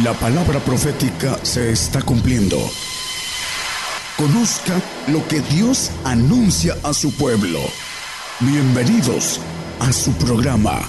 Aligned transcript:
La 0.00 0.14
palabra 0.14 0.58
profética 0.58 1.36
se 1.44 1.70
está 1.70 2.00
cumpliendo. 2.00 2.56
Conozca 4.16 4.80
lo 5.08 5.28
que 5.28 5.40
Dios 5.40 5.92
anuncia 6.02 6.74
a 6.82 6.94
su 6.94 7.14
pueblo. 7.14 7.58
Bienvenidos 8.40 9.38
a 9.80 9.92
su 9.92 10.14
programa, 10.14 10.80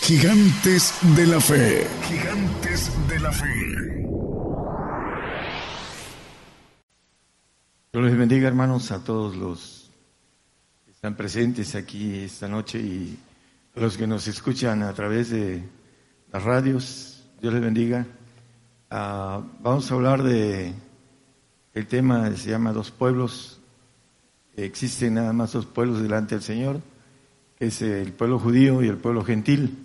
Gigantes 0.00 0.94
de 1.14 1.26
la 1.26 1.38
Fe. 1.38 1.86
Gigantes 2.08 2.90
de 3.06 3.20
la 3.20 3.30
Fe. 3.30 4.06
Dios 7.92 8.04
les 8.06 8.16
bendiga, 8.16 8.48
hermanos, 8.48 8.90
a 8.90 9.04
todos 9.04 9.36
los 9.36 9.90
que 10.86 10.92
están 10.92 11.14
presentes 11.14 11.74
aquí 11.74 12.20
esta 12.20 12.48
noche 12.48 12.78
y 12.78 13.18
a 13.76 13.80
los 13.80 13.98
que 13.98 14.06
nos 14.06 14.26
escuchan 14.28 14.82
a 14.82 14.94
través 14.94 15.28
de 15.28 15.62
las 16.32 16.42
radios. 16.42 17.22
Dios 17.42 17.52
les 17.52 17.62
bendiga. 17.62 18.06
Ah, 18.88 19.42
vamos 19.60 19.90
a 19.90 19.94
hablar 19.94 20.22
de 20.22 20.72
el 21.74 21.86
tema 21.88 22.30
se 22.36 22.50
llama 22.50 22.72
dos 22.72 22.90
pueblos. 22.90 23.60
Existen 24.56 25.14
nada 25.14 25.32
más 25.32 25.52
dos 25.52 25.66
pueblos 25.66 26.00
delante 26.00 26.36
del 26.36 26.44
Señor, 26.44 26.80
que 27.58 27.66
es 27.66 27.82
el 27.82 28.12
pueblo 28.12 28.38
judío 28.38 28.82
y 28.82 28.88
el 28.88 28.96
pueblo 28.96 29.24
gentil. 29.24 29.76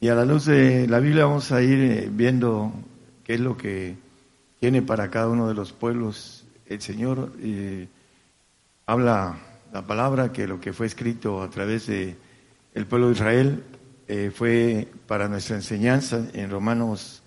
Y 0.00 0.08
a 0.08 0.16
la 0.16 0.24
luz 0.24 0.46
de 0.46 0.88
la 0.88 0.98
Biblia 0.98 1.26
vamos 1.26 1.52
a 1.52 1.62
ir 1.62 1.78
eh, 1.78 2.08
viendo 2.12 2.72
qué 3.22 3.34
es 3.34 3.40
lo 3.40 3.56
que 3.56 3.96
tiene 4.58 4.82
para 4.82 5.08
cada 5.10 5.28
uno 5.28 5.46
de 5.46 5.54
los 5.54 5.72
pueblos 5.72 6.44
el 6.66 6.80
Señor. 6.80 7.32
habla 8.86 9.36
la 9.72 9.86
palabra 9.86 10.32
que 10.32 10.48
lo 10.48 10.60
que 10.60 10.72
fue 10.72 10.86
escrito 10.86 11.40
a 11.40 11.50
través 11.50 11.86
de 11.86 12.16
el 12.74 12.86
pueblo 12.86 13.08
de 13.08 13.12
Israel 13.14 13.64
eh, 14.08 14.32
fue 14.34 14.88
para 15.06 15.28
nuestra 15.28 15.56
enseñanza 15.56 16.26
en 16.34 16.50
Romanos 16.50 17.21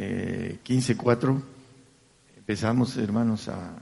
eh, 0.00 0.58
15.4 0.64 1.42
empezamos, 2.36 2.96
hermanos, 2.96 3.48
a 3.48 3.74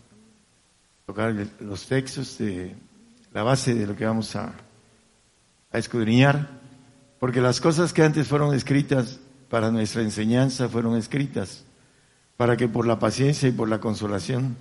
tocar 1.05 1.35
los 1.61 1.87
textos 1.87 2.39
de 2.39 2.75
la 3.35 3.43
base 3.43 3.75
de 3.75 3.87
lo 3.87 3.95
que 3.95 4.07
vamos 4.07 4.35
a, 4.35 4.55
a 5.71 5.79
escudriñar, 5.79 6.49
porque 7.21 7.43
las 7.43 7.61
cosas 7.61 7.93
que 7.93 8.03
antes 8.03 8.27
fueron 8.27 8.55
escritas 8.55 9.21
para 9.51 9.71
nuestra 9.71 10.01
enseñanza 10.01 10.71
fueron 10.71 10.97
escritas 10.97 11.65
para 12.39 12.57
que 12.57 12.67
por 12.67 12.87
la 12.87 12.99
paciencia 12.99 13.51
y 13.51 13.53
por 13.53 13.69
la 13.69 13.79
consolación 13.79 14.57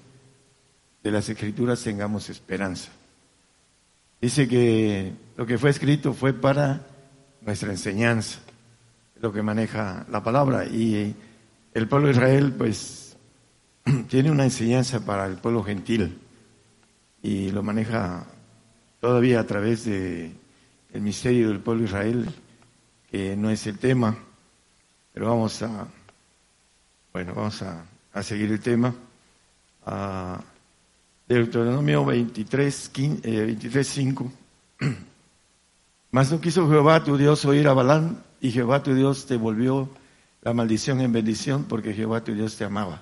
de 1.03 1.11
las 1.11 1.29
escrituras 1.29 1.81
tengamos 1.81 2.29
esperanza. 2.29 2.89
Dice 4.19 4.49
que 4.49 5.13
lo 5.37 5.45
que 5.45 5.57
fue 5.57 5.69
escrito 5.69 6.13
fue 6.13 6.33
para 6.33 6.85
nuestra 7.39 7.71
enseñanza, 7.71 8.39
lo 9.21 9.31
que 9.31 9.41
maneja 9.41 10.05
la 10.09 10.21
palabra. 10.21 10.65
Y 10.65 11.15
el 11.75 11.89
pueblo 11.89 12.07
de 12.07 12.13
Israel, 12.13 12.53
pues, 12.57 13.17
tiene 14.07 14.31
una 14.31 14.45
enseñanza 14.45 15.05
para 15.05 15.25
el 15.25 15.35
pueblo 15.35 15.61
gentil 15.61 16.17
y 17.21 17.51
lo 17.51 17.63
maneja 17.63 18.25
todavía 19.01 19.41
a 19.41 19.45
través 19.45 19.83
de 19.83 20.31
el 20.93 21.01
misterio 21.01 21.49
del 21.49 21.59
pueblo 21.59 21.81
de 21.81 21.89
Israel, 21.89 22.29
que 23.11 23.35
no 23.35 23.49
es 23.49 23.67
el 23.67 23.77
tema, 23.77 24.17
pero 25.13 25.27
vamos 25.27 25.61
a, 25.63 25.85
bueno, 27.11 27.33
vamos 27.35 27.61
a, 27.61 27.85
seguir 28.23 28.49
el 28.49 28.61
tema. 28.61 28.95
A 29.85 30.41
Deuteronomio 31.27 32.05
23, 32.05 32.91
23, 33.21 33.85
5. 33.87 34.31
Mas 36.11 36.31
no 36.31 36.39
quiso 36.39 36.69
Jehová 36.69 37.03
tu 37.03 37.17
Dios 37.17 37.43
oír 37.43 37.67
a 37.67 37.73
Balán, 37.73 38.23
y 38.39 38.51
Jehová 38.51 38.81
tu 38.81 38.95
Dios 38.95 39.25
te 39.25 39.35
volvió 39.35 39.89
la 40.45 40.53
maldición 40.53 41.01
en 41.01 41.11
bendición 41.11 41.63
porque 41.63 41.91
Jehová 41.91 42.23
tu 42.23 42.35
Dios 42.35 42.55
te 42.55 42.63
amaba. 42.65 43.01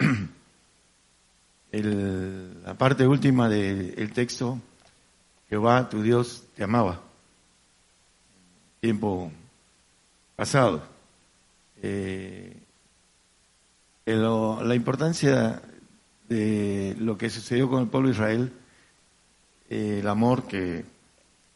la 1.70 2.74
parte 2.74 3.06
última 3.06 3.48
del 3.48 4.12
texto, 4.12 4.58
Jehová 5.48 5.88
tu 5.88 6.02
Dios 6.02 6.42
te 6.56 6.64
amaba. 6.64 7.00
Tiempo 8.80 9.30
pasado. 10.34 10.82
Eh, 11.80 12.56
la 14.06 14.74
importancia 14.74 15.62
de 16.28 16.96
lo 16.98 17.16
que 17.16 17.30
sucedió 17.30 17.70
con 17.70 17.82
el 17.82 17.88
pueblo 17.88 18.08
de 18.08 18.14
Israel, 18.14 18.52
eh, 19.70 19.98
el 20.00 20.08
amor 20.08 20.48
que 20.48 20.84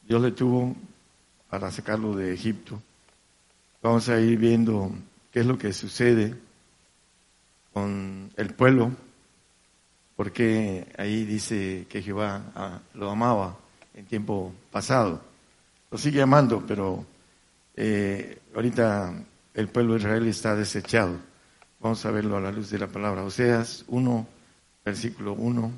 Dios 0.06 0.22
le 0.22 0.30
tuvo 0.30 0.76
para 1.50 1.72
sacarlo 1.72 2.14
de 2.14 2.32
Egipto, 2.32 2.80
Vamos 3.80 4.08
a 4.08 4.18
ir 4.18 4.36
viendo 4.38 4.90
qué 5.30 5.40
es 5.40 5.46
lo 5.46 5.56
que 5.56 5.72
sucede 5.72 6.34
con 7.72 8.28
el 8.36 8.52
pueblo, 8.54 8.90
porque 10.16 10.92
ahí 10.98 11.24
dice 11.24 11.86
que 11.88 12.02
Jehová 12.02 12.42
ah, 12.56 12.80
lo 12.94 13.08
amaba 13.08 13.56
en 13.94 14.04
tiempo 14.06 14.52
pasado. 14.72 15.22
Lo 15.92 15.96
sigue 15.96 16.20
amando, 16.20 16.64
pero 16.66 17.06
eh, 17.76 18.40
ahorita 18.52 19.14
el 19.54 19.68
pueblo 19.68 19.92
de 19.92 20.00
Israel 20.00 20.26
está 20.26 20.56
desechado. 20.56 21.16
Vamos 21.78 22.04
a 22.04 22.10
verlo 22.10 22.36
a 22.36 22.40
la 22.40 22.50
luz 22.50 22.70
de 22.70 22.80
la 22.80 22.88
palabra. 22.88 23.22
Oseas 23.22 23.84
1, 23.86 24.26
versículo 24.84 25.34
1, 25.34 25.72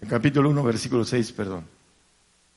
el 0.00 0.08
capítulo 0.08 0.48
1, 0.48 0.62
versículo 0.62 1.04
6, 1.04 1.32
perdón. 1.32 1.66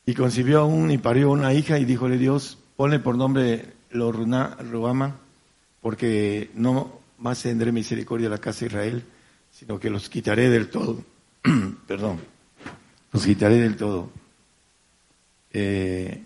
Y 0.05 0.13
concibió 0.13 0.61
aún 0.61 0.89
y 0.89 0.97
parió 0.97 1.31
una 1.31 1.53
hija 1.53 1.79
y 1.79 1.83
díjole 1.83 2.17
Dios, 2.17 2.57
ponle 2.77 2.99
por 2.99 3.17
nombre 3.17 3.76
lo 3.97 4.11
Ruama, 4.11 5.17
porque 5.81 6.49
no 6.53 6.99
más 7.17 7.41
tendré 7.41 7.71
misericordia 7.71 8.27
a 8.27 8.31
la 8.31 8.37
casa 8.37 8.61
de 8.61 8.65
Israel, 8.67 9.03
sino 9.51 9.79
que 9.79 9.89
los 9.89 10.09
quitaré 10.09 10.49
del 10.49 10.69
todo. 10.69 11.03
Perdón, 11.87 12.19
los 13.11 13.25
quitaré 13.25 13.55
del 13.59 13.75
todo. 13.75 14.11
Eh, 15.51 16.23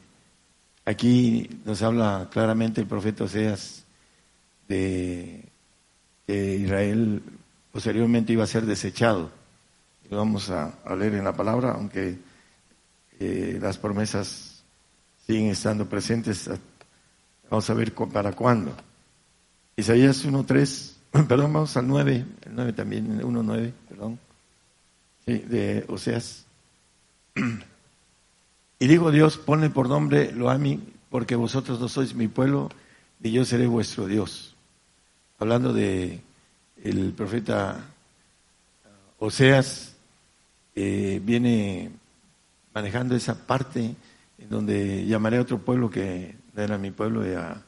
aquí 0.85 1.49
nos 1.65 1.81
habla 1.81 2.29
claramente 2.31 2.81
el 2.81 2.87
profeta 2.87 3.23
Oseas 3.23 3.85
de 4.67 5.45
que 6.27 6.55
Israel 6.55 7.21
posteriormente 7.71 8.33
iba 8.33 8.43
a 8.43 8.47
ser 8.47 8.65
desechado. 8.65 9.31
Lo 10.09 10.17
vamos 10.17 10.49
a, 10.49 10.77
leer 10.97 11.15
en 11.15 11.23
la 11.23 11.33
palabra, 11.33 11.71
aunque 11.71 12.17
eh, 13.19 13.59
las 13.61 13.77
promesas 13.77 14.63
siguen 15.25 15.47
estando 15.47 15.87
presentes 15.87 16.49
Vamos 17.51 17.69
a 17.69 17.73
ver 17.73 17.93
para 17.93 18.31
cuándo. 18.31 18.73
Isaías 19.75 20.25
1.3, 20.25 20.93
perdón, 21.27 21.51
vamos 21.51 21.75
al 21.75 21.85
9, 21.85 22.25
el 22.45 22.55
9 22.55 22.71
también, 22.71 23.19
1.9, 23.19 23.73
perdón, 23.89 24.19
de 25.25 25.85
Oseas. 25.89 26.45
Y 28.79 28.87
dijo 28.87 29.11
Dios, 29.11 29.37
ponle 29.37 29.69
por 29.69 29.87
nombre 29.87 30.31
Loami, 30.31 30.79
porque 31.11 31.35
vosotros 31.35 31.79
no 31.79 31.87
sois 31.87 32.15
mi 32.15 32.27
pueblo, 32.27 32.71
y 33.21 33.31
yo 33.31 33.45
seré 33.45 33.67
vuestro 33.67 34.07
Dios. 34.07 34.55
Hablando 35.37 35.71
de 35.71 36.19
el 36.83 37.11
profeta 37.11 37.79
Oseas, 39.19 39.93
eh, 40.73 41.21
viene 41.23 41.91
manejando 42.73 43.15
esa 43.15 43.45
parte 43.45 43.93
en 44.39 44.49
donde 44.49 45.05
llamaré 45.05 45.37
a 45.37 45.41
otro 45.41 45.59
pueblo 45.59 45.91
que 45.91 46.40
era 46.55 46.77
mi 46.77 46.91
pueblo 46.91 47.27
y 47.27 47.33
a 47.33 47.61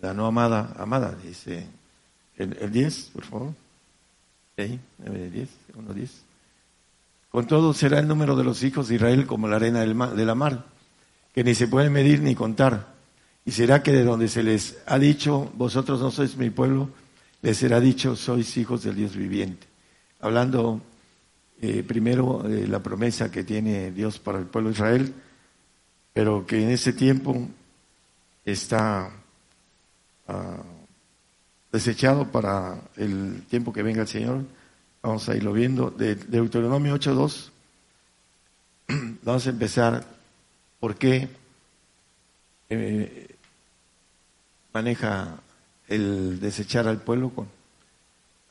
la 0.00 0.14
no 0.14 0.26
amada, 0.26 0.74
amada, 0.78 1.16
dice 1.22 1.66
el, 2.36 2.70
10, 2.70 3.10
por 3.14 3.24
favor. 3.24 3.54
Ahí, 4.56 4.78
9, 4.98 5.30
10, 5.30 5.48
1, 5.74 5.94
10. 5.94 6.10
Con 7.30 7.46
todo 7.46 7.74
será 7.74 7.98
el 7.98 8.08
número 8.08 8.36
de 8.36 8.44
los 8.44 8.62
hijos 8.62 8.88
de 8.88 8.96
Israel 8.96 9.26
como 9.26 9.48
la 9.48 9.56
arena 9.56 9.80
de 9.80 10.24
la 10.24 10.34
mar, 10.34 10.66
que 11.34 11.44
ni 11.44 11.54
se 11.54 11.68
puede 11.68 11.90
medir 11.90 12.22
ni 12.22 12.34
contar. 12.34 12.94
Y 13.44 13.52
será 13.52 13.82
que 13.82 13.92
de 13.92 14.04
donde 14.04 14.28
se 14.28 14.42
les 14.42 14.78
ha 14.86 14.98
dicho, 14.98 15.52
vosotros 15.54 16.00
no 16.00 16.10
sois 16.10 16.36
mi 16.36 16.50
pueblo, 16.50 16.90
les 17.42 17.56
será 17.56 17.80
dicho, 17.80 18.16
sois 18.16 18.56
hijos 18.56 18.82
del 18.82 18.96
Dios 18.96 19.14
viviente. 19.14 19.66
Hablando 20.20 20.80
eh, 21.60 21.82
primero 21.86 22.42
de 22.42 22.66
la 22.66 22.82
promesa 22.82 23.30
que 23.30 23.44
tiene 23.44 23.92
Dios 23.92 24.18
para 24.18 24.38
el 24.38 24.46
pueblo 24.46 24.70
de 24.70 24.74
Israel, 24.74 25.14
pero 26.12 26.46
que 26.46 26.62
en 26.62 26.70
ese 26.70 26.92
tiempo 26.92 27.48
está 28.46 29.10
ah, 30.28 30.62
desechado 31.72 32.30
para 32.30 32.80
el 32.96 33.42
tiempo 33.50 33.72
que 33.72 33.82
venga 33.82 34.02
el 34.02 34.08
Señor. 34.08 34.44
Vamos 35.02 35.28
a 35.28 35.36
irlo 35.36 35.52
viendo. 35.52 35.90
De, 35.90 36.14
Deuteronomio 36.14 36.94
8.2, 36.94 37.50
vamos 39.22 39.46
a 39.46 39.50
empezar 39.50 40.04
por 40.80 40.94
qué 40.94 41.28
eh, 42.70 43.34
maneja 44.72 45.40
el 45.88 46.40
desechar 46.40 46.88
al 46.88 47.00
pueblo 47.00 47.30
con 47.30 47.48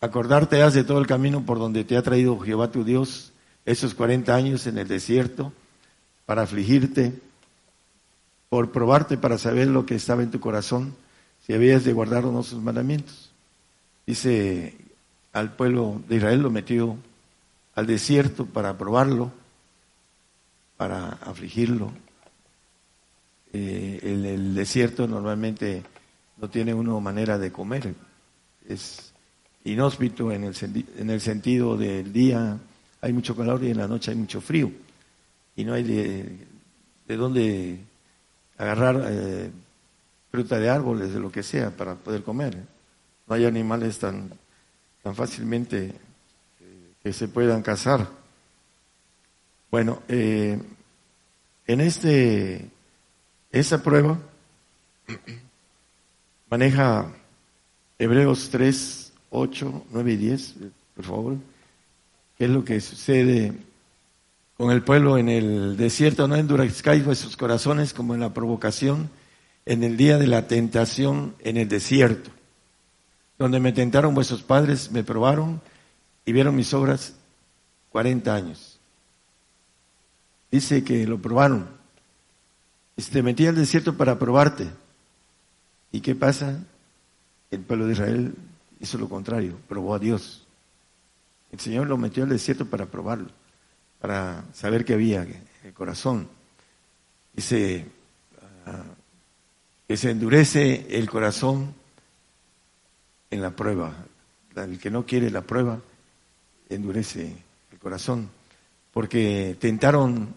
acordarte 0.01 0.62
has 0.62 0.74
de 0.74 0.83
todo 0.83 1.00
el 1.00 1.07
camino 1.07 1.45
por 1.45 1.57
donde 1.57 1.83
te 1.83 1.97
ha 1.97 2.01
traído 2.01 2.39
Jehová 2.39 2.71
tu 2.71 2.83
Dios 2.83 3.33
esos 3.65 3.94
40 3.94 4.36
años 4.36 4.68
en 4.68 4.77
el 4.77 4.88
desierto 4.88 5.51
para 6.25 6.44
afligirte 6.44 7.13
por 8.50 8.71
probarte 8.71 9.18
para 9.18 9.38
saber 9.38 9.68
lo 9.68 9.86
que 9.86 9.95
estaba 9.95 10.24
en 10.24 10.31
tu 10.31 10.39
corazón, 10.39 10.95
si 11.45 11.53
habías 11.53 11.83
de 11.83 11.94
guardar 11.94 12.25
o 12.25 12.31
no 12.31 12.44
sus 12.44 12.62
mandamientos. 12.62 13.31
Dice, 14.06 14.75
al 15.33 15.56
pueblo 15.56 16.01
de 16.07 16.18
Israel 16.18 16.42
lo 16.42 16.50
metió 16.50 16.97
al 17.75 17.88
desierto 17.88 18.45
para 18.45 18.77
probarlo, 18.77 19.31
para 20.77 21.09
afligirlo. 21.09 21.92
Eh, 23.53 24.00
en 24.03 24.25
el 24.25 24.56
desierto 24.56 25.07
normalmente 25.07 25.83
no 26.38 26.50
tiene 26.50 26.74
uno 26.74 27.00
manera 27.00 27.38
de 27.38 27.51
comer, 27.51 27.95
es 28.68 29.13
inhóspito 29.63 30.31
en 30.31 30.44
el, 30.44 30.56
en 30.97 31.09
el 31.09 31.21
sentido 31.21 31.77
del 31.77 32.12
día 32.12 32.57
hay 33.01 33.13
mucho 33.13 33.36
calor 33.36 33.63
y 33.63 33.69
en 33.69 33.77
la 33.77 33.88
noche 33.88 34.12
hay 34.12 34.18
mucho 34.18 34.42
frío 34.42 34.71
y 35.56 35.63
no 35.63 35.74
hay 35.74 35.83
de 35.83 37.15
dónde 37.15 37.80
agarrar 38.57 39.06
eh, 39.10 39.52
fruta 40.31 40.60
de 40.60 40.69
árboles, 40.69 41.13
de 41.13 41.19
lo 41.19 41.31
que 41.31 41.44
sea, 41.44 41.72
para 41.72 41.96
poder 41.96 42.24
comer. 42.24 42.57
No 43.28 43.36
hay 43.36 43.46
animales 43.46 44.00
tan, 44.00 44.30
tan 45.04 45.16
fácilmente 45.16 45.94
eh, 46.60 46.94
que 47.02 47.13
se 47.13 47.28
puedan 47.28 47.62
cazar. 47.62 48.07
Bueno, 49.72 50.02
eh, 50.07 50.60
en 51.68 51.81
este, 51.81 52.69
esa 53.52 53.81
prueba 53.81 54.19
maneja 56.50 57.12
Hebreos 57.98 58.50
3, 58.52 59.13
8, 59.31 59.86
9 59.92 60.12
y 60.12 60.18
10, 60.18 60.56
por 60.96 61.06
favor, 61.06 61.38
qué 62.38 62.46
es 62.46 62.50
lo 62.52 62.63
que 62.63 62.80
sucede 62.81 63.54
con 64.57 64.72
el 64.72 64.84
pueblo 64.84 65.18
en 65.18 65.28
el 65.28 65.75
desierto, 65.75 66.28
no 66.28 66.36
endurezcáis 66.36 67.04
vuestros 67.04 67.36
corazones 67.36 67.94
como 67.94 68.13
en 68.13 68.22
la 68.22 68.34
provocación, 68.34 69.10
en 69.66 69.84
el 69.84 69.98
día 69.98 70.18
de 70.18 70.28
la 70.28 70.48
tentación 70.48 71.36
en 71.40 71.57
el 71.57 71.68
desierto, 71.68 72.31
donde 73.38 73.60
me 73.60 73.74
tentaron 73.74 74.16
vuestros 74.16 74.44
padres, 74.44 74.92
me 74.92 75.04
probaron 75.04 75.62
y 76.25 76.31
vieron 76.31 76.56
mis 76.56 76.74
obras 76.74 77.16
cuarenta 77.90 78.34
años. 78.34 78.80
Dice 80.52 80.84
que 80.84 81.06
lo 81.06 81.22
probaron. 81.22 81.68
Y 82.96 83.02
te 83.02 83.22
metí 83.22 83.46
al 83.46 83.56
desierto 83.56 83.98
para 83.98 84.18
probarte. 84.18 84.69
¿Y 85.92 86.00
qué 86.00 86.16
pasa? 86.16 86.63
El 87.52 87.60
pueblo 87.60 87.88
de 87.88 87.94
Israel 87.94 88.36
hizo 88.80 88.98
lo 88.98 89.10
contrario, 89.10 89.57
probó 89.68 89.96
a 89.96 90.00
Dios. 90.00 90.48
El 91.52 91.60
Señor 91.60 91.88
lo 91.88 91.98
metió 91.98 92.24
al 92.24 92.30
desierto 92.30 92.66
para 92.66 92.86
probarlo 92.86 93.30
para 94.00 94.44
saber 94.53 94.86
qué 94.86 94.94
había 94.94 95.25
el 95.63 95.74
corazón. 95.74 96.27
Dice 97.33 97.86
ah, 98.65 98.83
que 99.88 99.97
se 99.97 100.12
endurece 100.12 100.88
el 100.89 101.09
corazón 101.09 101.74
en 103.30 103.42
la 103.42 103.51
prueba. 103.51 103.94
El 104.56 104.80
que 104.80 104.89
no 104.89 105.06
quiere 105.06 105.30
la 105.30 105.42
prueba, 105.42 105.80
endurece 106.69 107.36
el 107.71 107.80
corazón. 107.80 108.30
Porque 108.94 109.57
tentaron, 109.59 110.33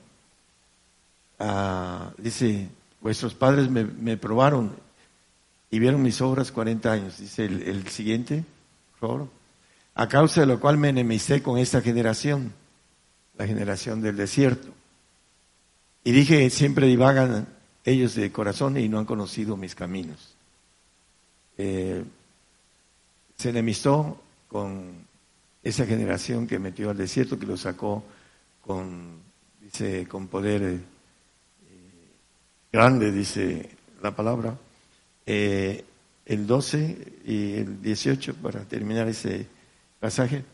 a, 1.39 2.13
dice, 2.19 2.69
vuestros 3.01 3.35
padres 3.35 3.71
me, 3.71 4.17
probaron 4.17 4.75
y 5.71 5.79
vieron 5.79 6.03
mis 6.03 6.21
obras 6.21 6.51
40 6.51 6.91
años. 6.91 7.19
Dice 7.19 7.45
el, 7.45 7.87
siguiente. 7.89 8.45
A 9.95 10.09
causa 10.09 10.41
de 10.41 10.47
lo 10.49 10.59
cual 10.59 10.77
me 10.77 10.89
enemisté 10.89 11.41
con 11.41 11.59
esta 11.59 11.81
generación 11.81 12.53
la 13.39 13.47
generación 13.47 14.03
del 14.03 14.17
desierto. 14.17 14.69
Y 16.05 16.13
dije, 16.13 16.51
siempre 16.51 16.87
divagan 16.87 17.49
ellos 17.85 18.15
de 18.17 18.31
corazón 18.33 18.77
y 18.77 18.89
no 18.89 18.99
han 18.99 19.05
conocido 19.07 19.57
mis 19.57 19.75
caminos. 19.75 20.35
Eh, 21.57 22.05
se 23.37 23.51
enemistó 23.51 24.21
con 24.49 25.07
esa 25.63 25.87
generación 25.87 26.47
que 26.47 26.59
metió 26.59 26.91
al 26.91 26.97
desierto, 26.97 27.39
que 27.39 27.47
lo 27.47 27.57
sacó 27.57 28.03
con, 28.61 29.21
dice, 29.61 30.07
con 30.09 30.27
poder 30.27 30.63
eh, 30.63 30.81
grande, 32.73 33.13
dice 33.13 33.71
la 34.03 34.15
palabra. 34.15 34.57
Eh, 35.27 35.85
el 36.27 36.47
12 36.47 37.21
y 37.25 37.55
el 37.55 37.83
18, 37.83 38.35
para 38.35 38.61
terminar 38.65 39.07
ese 39.09 39.47
pasaje. 40.01 40.45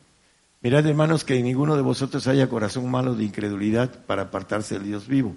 Mirad, 0.65 0.87
hermanos, 0.87 1.25
que 1.25 1.43
ninguno 1.43 1.77
de 1.77 1.83
vosotros 1.83 2.27
haya 2.27 2.49
corazón 2.49 2.91
malo 2.91 3.15
de 3.15 3.25
incredulidad 3.25 4.03
para 4.07 4.23
apartarse 4.23 4.77
del 4.77 4.85
Dios 4.85 5.07
vivo. 5.07 5.37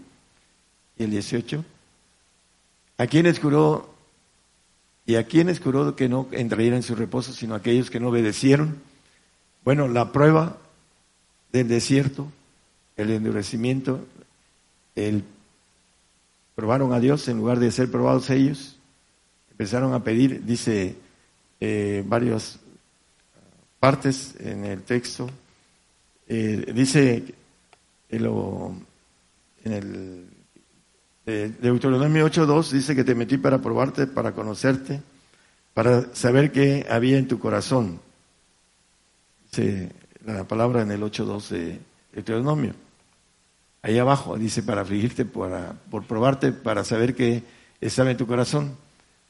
Y 0.98 1.04
el 1.04 1.12
18. 1.12 1.66
¿A 2.98 3.08
quiénes 3.08 3.42
curó? 3.42 3.94
¿Y 5.06 5.16
a 5.16 5.26
quiénes 5.26 5.60
curó 5.60 5.98
que 5.98 6.08
no 6.08 6.30
entrarían 6.32 6.76
en 6.76 6.84
su 6.84 6.96
reposo, 6.96 7.34
sino 7.34 7.56
a 7.56 7.58
aquellos 7.58 7.90
que 7.90 8.00
no 8.00 8.08
obedecieron? 8.08 8.78
Bueno, 9.66 9.90
la 9.90 10.14
prueba 10.14 10.60
del 11.52 11.68
desierto, 11.68 12.32
el 12.96 13.12
endurecimiento, 13.12 14.00
el 14.96 15.26
probaron 16.56 16.94
a 16.94 17.02
Dios 17.02 17.28
en 17.28 17.36
lugar 17.36 17.60
de 17.60 17.74
ser 17.74 17.92
probados 17.92 18.30
ellos, 18.30 18.78
empezaron 19.52 19.94
a 19.94 20.06
pedir, 20.06 20.46
dice 20.46 20.96
eh, 21.60 22.02
varios 22.08 22.62
partes 23.80 24.36
en 24.40 24.66
el 24.66 24.84
texto. 24.84 25.30
Eh, 26.28 26.72
dice 26.74 27.24
en, 28.10 28.86
en 29.64 29.74
el 29.74 30.28
de 31.26 31.50
Deuteronomio 31.50 32.26
8.2 32.26 32.72
dice 32.72 32.96
que 32.96 33.04
te 33.04 33.14
metí 33.14 33.38
para 33.38 33.60
probarte, 33.60 34.08
para 34.08 34.32
conocerte, 34.32 35.02
para 35.74 36.16
saber 36.16 36.54
qué 36.54 36.86
había 36.90 37.18
en 37.18 37.28
tu 37.28 37.38
corazón. 37.38 38.00
Dice 39.52 39.92
la 40.26 40.46
palabra 40.46 40.84
en 40.84 40.92
el 40.92 41.02
8.2 41.02 41.50
de 41.50 41.80
Deuteronomio. 42.14 42.74
Ahí 43.82 43.98
abajo 44.00 44.38
dice 44.38 44.64
para 44.64 44.82
afligirte, 44.82 45.26
para, 45.26 45.74
por 45.92 46.06
probarte, 46.06 46.54
para 46.54 46.86
saber 46.86 47.14
qué 47.14 47.44
estaba 47.82 48.10
en 48.10 48.18
tu 48.18 48.26
corazón, 48.26 48.76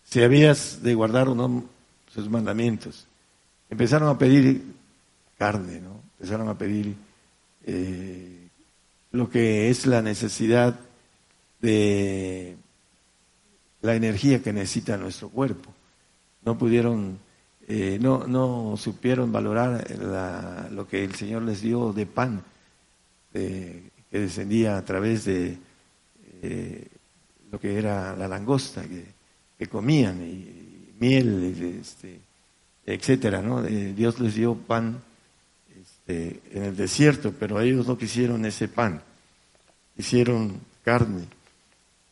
si 0.03 0.23
habías 0.23 0.83
de 0.83 0.93
guardar 0.93 1.27
o 1.27 1.35
no 1.35 1.65
sus 2.13 2.29
mandamientos 2.29 3.07
empezaron 3.69 4.09
a 4.09 4.17
pedir 4.17 4.63
carne, 5.37 5.81
¿no? 5.81 6.01
Empezaron 6.19 6.49
a 6.49 6.57
pedir 6.57 6.95
eh, 7.65 8.47
lo 9.11 9.29
que 9.29 9.69
es 9.69 9.85
la 9.85 10.01
necesidad 10.01 10.79
de 11.61 12.55
la 13.81 13.95
energía 13.95 14.41
que 14.41 14.53
necesita 14.53 14.97
nuestro 14.97 15.29
cuerpo. 15.29 15.73
No 16.43 16.57
pudieron, 16.57 17.19
eh, 17.67 17.97
no, 18.01 18.25
no 18.27 18.75
supieron 18.77 19.31
valorar 19.31 19.85
lo 20.71 20.87
que 20.87 21.03
el 21.03 21.15
Señor 21.15 21.43
les 21.43 21.61
dio 21.61 21.93
de 21.93 22.05
pan, 22.05 22.43
que 23.31 23.91
descendía 24.19 24.77
a 24.77 24.85
través 24.85 25.25
de 25.25 25.57
eh, 26.41 26.87
lo 27.51 27.59
que 27.59 27.77
era 27.77 28.15
la 28.15 28.27
langosta 28.27 28.83
que, 29.57 29.67
comían, 29.67 30.21
y, 30.21 30.93
miel, 30.99 31.77
este, 31.81 32.19
etcétera, 32.87 33.41
¿no? 33.41 33.61
Dios 33.61 34.19
les 34.19 34.35
dio 34.35 34.55
pan 34.55 35.03
este, 35.79 36.39
en 36.53 36.63
el 36.63 36.75
desierto, 36.75 37.33
pero 37.37 37.59
ellos 37.59 37.85
no 37.85 37.97
quisieron 37.97 38.45
ese 38.45 38.69
pan, 38.69 39.01
hicieron 39.97 40.59
carne. 40.83 41.25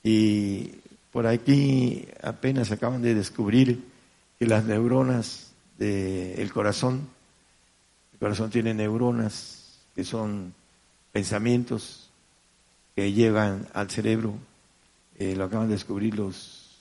Y 0.03 0.72
por 1.12 1.27
aquí 1.27 2.05
apenas 2.22 2.72
acaban 2.72 3.01
de 3.01 3.15
descubrir 3.15 3.86
que 4.38 4.46
las 4.46 4.65
neuronas 4.65 5.53
del 5.77 6.51
corazón, 6.51 7.08
el 8.13 8.20
corazón 8.20 8.50
tiene 8.50 8.74
neuronas 8.74 9.79
que 9.96 10.03
son 10.03 10.53
pensamientos 11.13 12.10
que 12.96 13.13
llegan 13.13 13.67
al 13.74 13.89
cerebro, 13.89 14.36
eh, 15.17 15.36
lo 15.38 15.46
acaban 15.46 15.67
de 15.67 15.75
descubrir 15.75 16.15
los 16.15 16.75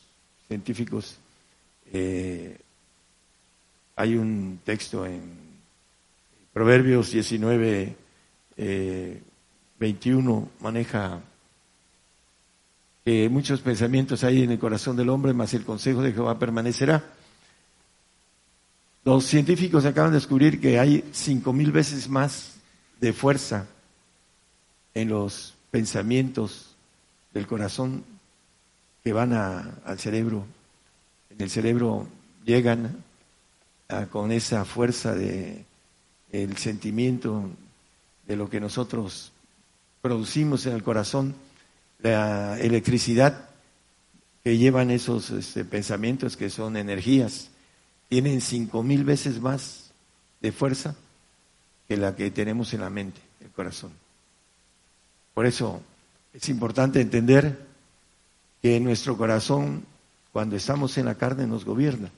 científicos, 0.49 1.17
eh, 1.93 2.59
hay 3.97 4.17
un 4.17 4.61
texto 4.65 5.07
en 5.07 5.23
Proverbios 6.53 7.11
19, 7.11 7.97
21, 9.79 10.39
eh, 10.39 10.63
maneja 10.63 11.21
que 13.05 13.29
muchos 13.29 13.61
pensamientos 13.61 14.25
hay 14.25 14.43
en 14.43 14.53
el 14.53 14.59
corazón 14.59 14.97
del 14.97 15.11
hombre, 15.11 15.35
mas 15.35 15.53
el 15.55 15.65
consejo 15.65 16.03
de 16.03 16.13
Jehová 16.13 16.39
permanecerá. 16.39 17.05
Los 19.05 19.25
científicos 19.27 19.85
acaban 19.85 20.13
de 20.13 20.17
descubrir 20.17 20.61
que 20.61 20.79
hay 20.79 21.05
cinco 21.13 21.53
mil 21.53 21.71
veces 21.71 22.09
más 22.09 22.55
de 23.01 23.13
fuerza 23.13 23.67
en 24.95 25.09
los 25.09 25.55
pensamientos 25.71 26.75
del 27.35 27.47
corazón 27.47 28.05
que 29.03 29.13
van 29.13 29.35
al 29.35 29.99
cerebro. 29.99 30.47
En 31.29 31.43
el 31.43 31.51
cerebro 31.51 32.09
llegan 32.47 33.05
con 34.11 34.33
esa 34.33 34.65
fuerza 34.65 35.15
de 35.15 35.65
el 36.33 36.57
sentimiento 36.57 37.49
de 38.27 38.37
lo 38.37 38.51
que 38.51 38.61
nosotros 38.61 39.33
producimos 40.03 40.67
en 40.67 40.75
el 40.75 40.83
corazón, 40.83 41.35
la 42.01 42.59
electricidad 42.59 43.49
que 44.43 44.59
llevan 44.59 44.91
esos 44.91 45.31
este, 45.31 45.65
pensamientos 45.65 46.37
que 46.37 46.51
son 46.51 46.77
energías, 46.77 47.49
tienen 48.09 48.41
cinco 48.41 48.83
mil 48.83 49.05
veces 49.05 49.41
más 49.41 49.93
de 50.41 50.53
fuerza 50.53 50.97
que 51.89 51.97
la 51.97 52.15
que 52.17 52.31
tenemos 52.31 52.75
en 52.75 52.81
la 52.81 52.91
mente, 52.91 53.21
el 53.41 53.51
corazón. 53.51 53.93
Por 55.33 55.47
eso 55.47 55.83
es 56.33 56.49
importante 56.49 57.01
entender 57.01 57.65
que 58.61 58.81
nuestro 58.81 59.17
corazón, 59.17 59.85
cuando 60.33 60.57
estamos 60.57 60.99
en 60.99 61.07
la 61.07 61.15
carne, 61.15 61.47
nos 61.47 61.65
gobierna, 61.65 62.11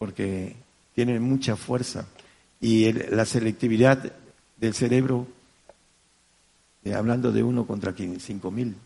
porque 0.00 0.56
tiene 0.94 1.20
mucha 1.20 1.56
fuerza 1.56 2.06
y 2.58 2.90
la 2.90 3.26
selectividad 3.26 4.10
del 4.56 4.72
cerebro, 4.72 5.26
eh, 6.84 6.94
hablando 6.94 7.32
de 7.32 7.42
uno 7.42 7.66
contra 7.66 7.94
cinco 8.18 8.50
mil, 8.50 8.76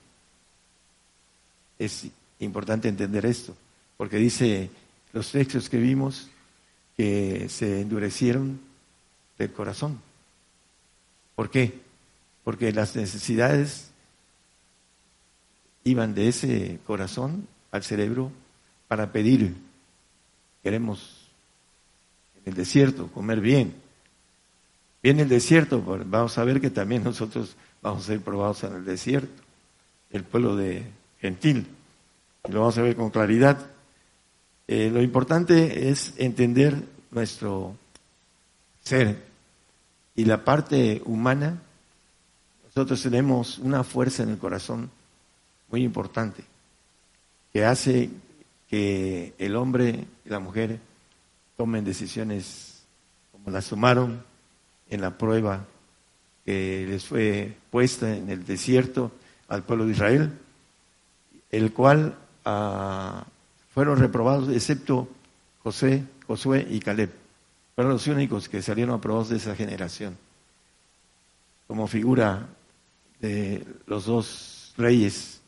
es 1.78 2.08
importante 2.40 2.88
entender 2.88 3.24
esto, 3.26 3.56
porque 3.96 4.16
dice 4.16 4.70
los 5.12 5.30
textos 5.30 5.68
que 5.68 5.76
vimos 5.76 6.30
que 6.96 7.48
se 7.48 7.82
endurecieron 7.82 8.58
del 9.38 9.52
corazón. 9.52 10.00
¿Por 11.36 11.48
qué? 11.48 11.80
Porque 12.42 12.72
las 12.72 12.96
necesidades 12.96 13.92
iban 15.84 16.12
de 16.12 16.26
ese 16.26 16.80
corazón 16.84 17.46
al 17.70 17.84
cerebro 17.84 18.32
para 18.88 19.12
pedir. 19.12 19.54
Queremos 20.64 21.28
en 22.36 22.52
el 22.52 22.54
desierto 22.54 23.08
comer 23.08 23.40
bien. 23.40 23.74
Viene 25.02 25.22
el 25.22 25.28
desierto, 25.28 25.82
vamos 25.82 26.38
a 26.38 26.44
ver 26.44 26.58
que 26.58 26.70
también 26.70 27.04
nosotros 27.04 27.54
vamos 27.82 28.04
a 28.04 28.06
ser 28.06 28.22
probados 28.22 28.64
en 28.64 28.72
el 28.72 28.84
desierto, 28.86 29.42
el 30.10 30.24
pueblo 30.24 30.56
de 30.56 30.86
gentil. 31.20 31.66
Lo 32.48 32.60
vamos 32.60 32.78
a 32.78 32.82
ver 32.82 32.96
con 32.96 33.10
claridad. 33.10 33.58
Eh, 34.66 34.88
lo 34.90 35.02
importante 35.02 35.90
es 35.90 36.14
entender 36.16 36.82
nuestro 37.10 37.76
ser 38.82 39.22
y 40.16 40.24
la 40.24 40.44
parte 40.44 41.02
humana. 41.04 41.60
Nosotros 42.64 43.02
tenemos 43.02 43.58
una 43.58 43.84
fuerza 43.84 44.22
en 44.22 44.30
el 44.30 44.38
corazón 44.38 44.90
muy 45.70 45.84
importante 45.84 46.42
que 47.52 47.66
hace 47.66 48.08
el 49.38 49.56
hombre 49.56 50.06
y 50.24 50.28
la 50.28 50.38
mujer 50.38 50.78
tomen 51.56 51.84
decisiones 51.84 52.84
como 53.32 53.50
las 53.50 53.68
tomaron 53.68 54.22
en 54.88 55.00
la 55.00 55.16
prueba 55.16 55.64
que 56.44 56.86
les 56.88 57.04
fue 57.04 57.56
puesta 57.70 58.14
en 58.14 58.28
el 58.30 58.44
desierto 58.44 59.12
al 59.48 59.62
pueblo 59.62 59.86
de 59.86 59.92
Israel, 59.92 60.32
el 61.50 61.72
cual 61.72 62.16
ah, 62.44 63.24
fueron 63.72 63.98
reprobados 63.98 64.48
excepto 64.50 65.08
José, 65.62 66.04
Josué 66.26 66.66
y 66.70 66.80
Caleb. 66.80 67.10
Fueron 67.74 67.92
los 67.92 68.06
únicos 68.06 68.48
que 68.48 68.62
salieron 68.62 68.94
aprobados 68.94 69.30
de 69.30 69.36
esa 69.36 69.56
generación, 69.56 70.16
como 71.66 71.86
figura 71.86 72.46
de 73.20 73.64
los 73.86 74.06
dos 74.06 74.74
reyes 74.76 75.40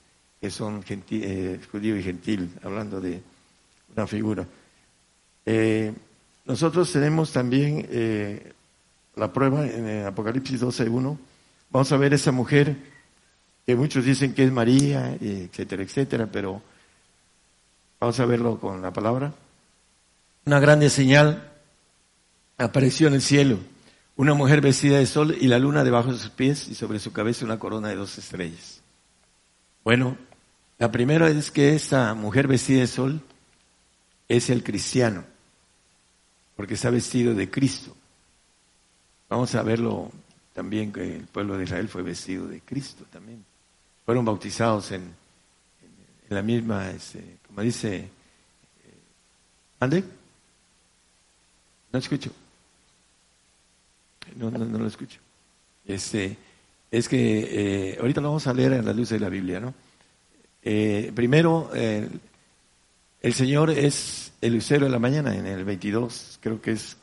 que 0.47 0.50
son 0.53 0.85
eh, 0.88 1.59
judío 1.73 1.97
y 1.97 2.05
gentil, 2.05 2.49
hablando 2.62 3.00
de 3.00 3.21
una 3.97 4.07
figura. 4.07 4.47
Eh, 5.45 5.93
nosotros 6.45 6.93
tenemos 6.93 7.33
también 7.33 7.85
eh, 7.91 8.53
la 9.17 9.33
prueba 9.33 9.67
en 9.67 10.07
Apocalipsis 10.07 10.62
12.1. 10.62 11.19
Vamos 11.71 11.91
a 11.91 11.97
ver 11.97 12.15
esa 12.15 12.31
mujer 12.31 12.76
que 13.67 13.75
muchos 13.75 14.05
dicen 14.05 14.35
que 14.35 14.45
es 14.45 14.53
María, 14.53 15.17
etcétera, 15.21 15.83
etcétera, 15.83 16.29
pero 16.31 16.62
Vamos 17.99 18.21
a 18.21 18.26
verlo 18.26 18.61
con 18.61 18.83
la 18.83 18.93
palabra. 18.93 19.33
Una 20.45 20.61
grande 20.61 20.91
señal 20.91 21.50
apareció 22.59 23.09
en 23.09 23.15
el 23.15 23.23
cielo, 23.23 23.59
una 24.17 24.35
mujer 24.35 24.61
vestida 24.61 24.99
de 24.99 25.07
sol 25.07 25.35
y 25.41 25.49
la 25.49 25.59
luna 25.59 25.83
debajo 25.83 26.12
de 26.12 26.19
sus 26.19 26.31
pies 26.31 26.69
y 26.69 26.75
sobre 26.75 26.99
su 26.99 27.12
cabeza 27.12 27.45
una 27.45 27.59
corona 27.59 27.88
de 27.88 27.97
dos 27.97 28.19
estrellas. 28.19 28.83
Bueno, 29.83 30.17
la 30.78 30.92
primera 30.92 31.28
es 31.28 31.50
que 31.50 31.75
esta 31.75 32.14
mujer 32.14 32.49
vestida 32.49 32.80
de 32.80 32.87
sol 32.87 33.21
es 34.28 34.50
el 34.50 34.62
cristiano, 34.62 35.25
porque 36.56 36.75
está 36.75 36.90
vestido 36.90 37.35
de 37.35 37.50
Cristo. 37.50 37.95
Vamos 39.28 39.54
a 39.54 39.62
verlo 39.62 40.11
también 40.52 40.92
que 40.92 41.16
el 41.16 41.26
pueblo 41.26 41.56
de 41.56 41.64
Israel 41.64 41.88
fue 41.88 42.02
vestido 42.02 42.47
de 42.47 42.61
Cristo 42.61 43.04
también. 43.11 43.45
Fueron 44.04 44.25
bautizados 44.25 44.92
en, 44.92 45.02
en 45.02 46.35
la 46.35 46.42
misma 46.42 46.90
este, 46.90 47.38
me 47.56 47.62
dice, 47.62 47.97
eh, 47.97 48.09
¿ande? 49.80 50.04
No 51.90 51.99
escucho. 51.99 52.30
No, 54.37 54.50
no, 54.50 54.59
no 54.59 54.78
lo 54.78 54.87
escucho. 54.87 55.18
Este, 55.87 56.37
es 56.90 57.09
que 57.09 57.92
eh, 57.92 57.99
ahorita 57.99 58.21
lo 58.21 58.28
vamos 58.28 58.47
a 58.47 58.52
leer 58.52 58.75
en 58.75 58.85
la 58.85 58.92
luz 58.92 59.09
de 59.09 59.21
la 59.21 59.30
Biblia, 59.30 59.59
¿no? 59.59 59.73
Eh, 60.68 61.12
primero, 61.14 61.70
el 61.73 63.35
Señor 63.35 63.70
es 63.70 64.32
el 64.40 64.54
lucero 64.54 64.87
de 64.87 64.90
la 64.90 64.99
mañana, 64.99 65.37
en 65.37 65.46
el 65.46 65.64
22, 65.64 66.40
creo 66.42 66.61
que 66.61 66.73
es 66.73 66.96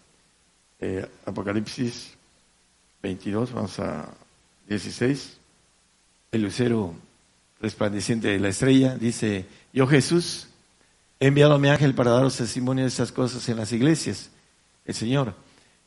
Apocalipsis 1.25 2.17
22, 3.01 3.53
vamos 3.53 3.79
a 3.79 4.09
16. 4.67 5.37
El 6.33 6.41
lucero 6.41 6.93
resplandeciente 7.61 8.27
de 8.27 8.39
la 8.39 8.49
estrella 8.49 8.97
dice, 8.97 9.45
yo 9.71 9.87
Jesús 9.87 10.49
he 11.21 11.27
enviado 11.27 11.53
a 11.53 11.59
mi 11.59 11.69
ángel 11.69 11.95
para 11.95 12.11
daros 12.11 12.35
testimonio 12.35 12.83
de 12.83 12.89
estas 12.89 13.13
cosas 13.13 13.47
en 13.47 13.55
las 13.55 13.71
iglesias. 13.71 14.29
El 14.85 14.93
Señor. 14.93 15.35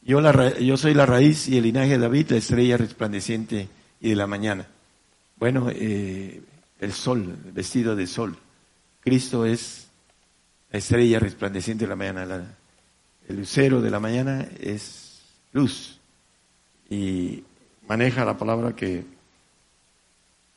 Yo 0.03 0.77
soy 0.79 0.95
la 0.95 1.05
raíz 1.05 1.47
y 1.47 1.59
el 1.59 1.65
linaje 1.65 1.91
de 1.91 1.99
David, 1.99 2.31
la 2.31 2.37
estrella 2.39 2.79
resplandeciente 2.79 3.69
y 4.01 4.09
de 4.09 4.17
la 4.17 4.27
mañana. 4.27 4.67
Bueno, 5.37 5.69
eh, 5.71 6.41
el 6.81 6.93
sol, 6.93 7.37
vestido 7.53 7.97
de 7.97 8.07
sol. 8.07 8.37
Cristo 9.01 9.45
es 9.45 9.89
la 10.71 10.79
estrella 10.79 11.19
resplandeciente 11.19 11.85
de 11.85 11.89
la 11.89 11.97
mañana. 11.97 12.57
el 13.29 13.37
lucero 13.37 13.81
de 13.81 13.91
la 13.91 14.01
mañana 14.01 14.47
es 14.61 15.23
luz. 15.53 16.01
Y 16.89 17.45
maneja 17.89 18.25
la 18.25 18.37
palabra 18.37 18.75
que 18.75 19.05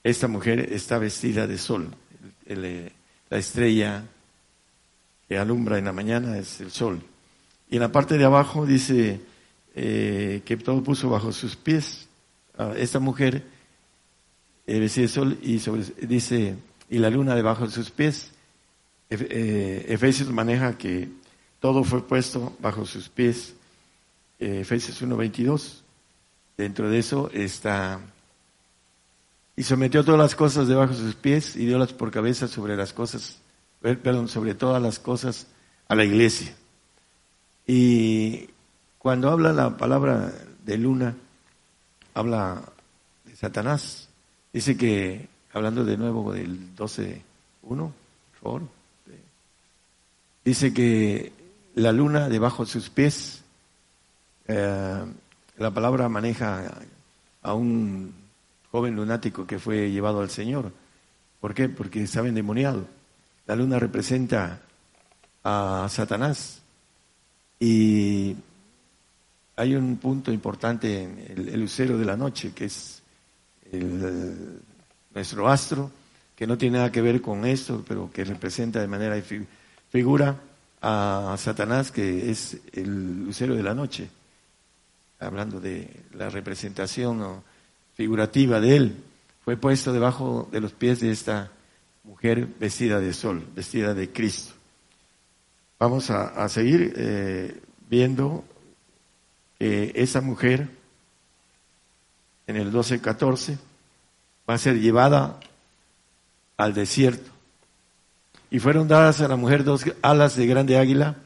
esta 0.03 0.27
mujer 0.27 0.73
está 0.73 0.97
vestida 0.97 1.47
de 1.47 1.57
sol. 1.57 1.87
el, 2.45 2.91
la 3.29 3.37
estrella 3.37 4.03
que 5.27 5.37
alumbra 5.37 5.77
en 5.77 5.85
la 5.85 5.93
mañana 5.93 6.37
es 6.37 6.59
el 6.61 6.71
sol. 6.71 7.01
Y 7.69 7.75
en 7.75 7.81
la 7.81 7.91
parte 7.91 8.17
de 8.17 8.25
abajo 8.25 8.65
dice 8.65 9.21
eh, 9.75 10.41
que 10.43 10.57
todo 10.57 10.83
puso 10.83 11.09
bajo 11.09 11.31
sus 11.31 11.55
pies 11.55 12.07
a 12.57 12.73
esta 12.75 12.99
mujer, 12.99 13.43
eh, 14.77 15.37
y 15.41 15.59
sobre, 15.59 15.83
dice, 16.01 16.55
y 16.89 16.97
la 16.97 17.09
luna 17.09 17.35
debajo 17.35 17.65
de 17.65 17.71
sus 17.71 17.91
pies. 17.91 18.31
Eh, 19.09 19.85
Efesios 19.89 20.29
maneja 20.31 20.77
que 20.77 21.09
todo 21.59 21.83
fue 21.83 22.05
puesto 22.05 22.55
bajo 22.59 22.85
sus 22.85 23.09
pies. 23.09 23.55
Efesios 24.37 25.01
1.22. 25.01 25.81
Dentro 26.57 26.89
de 26.89 26.99
eso 26.99 27.29
está 27.33 27.99
y 29.59 29.63
sometió 29.63 30.05
todas 30.05 30.17
las 30.21 30.35
cosas 30.35 30.69
debajo 30.69 30.93
de 30.93 30.99
sus 30.99 31.15
pies 31.15 31.57
y 31.57 31.65
las 31.67 31.91
por 31.91 32.11
cabeza 32.11 32.47
sobre 32.47 32.77
las 32.77 32.93
cosas, 32.93 33.39
perdón, 33.81 34.29
sobre 34.29 34.53
todas 34.53 34.81
las 34.81 34.99
cosas 34.99 35.47
a 35.89 35.95
la 35.95 36.05
iglesia. 36.05 36.55
Y 37.67 38.49
cuando 38.99 39.29
habla 39.29 39.51
la 39.51 39.75
palabra 39.75 40.31
de 40.63 40.77
luna, 40.77 41.15
habla 42.13 42.61
de 43.25 43.35
Satanás. 43.35 44.08
Dice 44.51 44.77
que, 44.77 45.27
hablando 45.53 45.85
de 45.85 45.97
nuevo 45.97 46.33
del 46.33 46.75
12.1, 46.75 47.21
por 47.61 47.93
favor, 48.41 48.61
dice 50.43 50.73
que 50.73 51.31
la 51.75 51.91
luna 51.91 52.29
debajo 52.29 52.65
de 52.65 52.71
sus 52.71 52.89
pies, 52.89 53.43
eh, 54.47 55.05
la 55.57 55.71
palabra 55.71 56.09
maneja 56.09 56.73
a 57.41 57.53
un 57.53 58.13
joven 58.71 58.95
lunático 58.95 59.45
que 59.45 59.59
fue 59.59 59.91
llevado 59.91 60.21
al 60.21 60.29
Señor. 60.29 60.71
¿Por 61.39 61.53
qué? 61.53 61.69
Porque 61.69 62.03
estaba 62.03 62.27
endemoniado. 62.27 62.85
La 63.45 63.55
luna 63.55 63.79
representa 63.79 64.61
a 65.43 65.87
Satanás. 65.89 66.61
Y 67.59 68.35
hay 69.55 69.75
un 69.75 69.97
punto 69.97 70.31
importante 70.31 71.03
en 71.03 71.49
el, 71.49 71.59
lucero 71.59 71.97
de 71.97 72.05
la 72.05 72.15
noche, 72.15 72.53
que 72.53 72.65
es 72.65 72.98
nuestro 73.71 75.47
astro, 75.47 75.91
que 76.35 76.47
no 76.47 76.57
tiene 76.57 76.77
nada 76.77 76.91
que 76.91 77.01
ver 77.01 77.21
con 77.21 77.45
esto, 77.45 77.83
pero 77.87 78.09
que 78.11 78.23
representa 78.23 78.79
de 78.79 78.87
manera 78.87 79.15
de 79.15 79.45
figura 79.89 80.39
a 80.81 81.35
Satanás, 81.37 81.91
que 81.91 82.31
es 82.31 82.57
el 82.73 83.25
lucero 83.25 83.55
de 83.55 83.63
la 83.63 83.73
noche, 83.73 84.09
hablando 85.19 85.59
de 85.59 85.89
la 86.13 86.29
representación 86.29 87.43
figurativa 87.95 88.61
de 88.61 88.75
él, 88.75 88.95
fue 89.43 89.57
puesto 89.57 89.91
debajo 89.91 90.47
de 90.51 90.61
los 90.61 90.71
pies 90.71 91.01
de 91.01 91.11
esta 91.11 91.51
mujer 92.03 92.47
vestida 92.59 92.99
de 92.99 93.13
sol, 93.13 93.45
vestida 93.55 93.93
de 93.93 94.09
Cristo. 94.09 94.53
Vamos 95.77 96.09
a, 96.09 96.47
seguir 96.49 96.93
eh, 96.95 97.59
viendo 97.89 98.43
esa 99.59 100.21
mujer 100.21 100.78
en 102.49 102.57
el 102.57 102.73
12-14 102.73 103.59
va 104.49 104.55
a 104.55 104.57
ser 104.57 104.79
llevada 104.79 105.39
al 106.57 106.73
desierto. 106.73 107.29
Y 108.49 108.57
fueron 108.57 108.87
dadas 108.87 109.21
a 109.21 109.27
la 109.27 109.35
mujer 109.35 109.63
dos 109.63 109.85
alas 110.01 110.35
de 110.35 110.47
grande 110.47 110.79
águila 110.79 111.17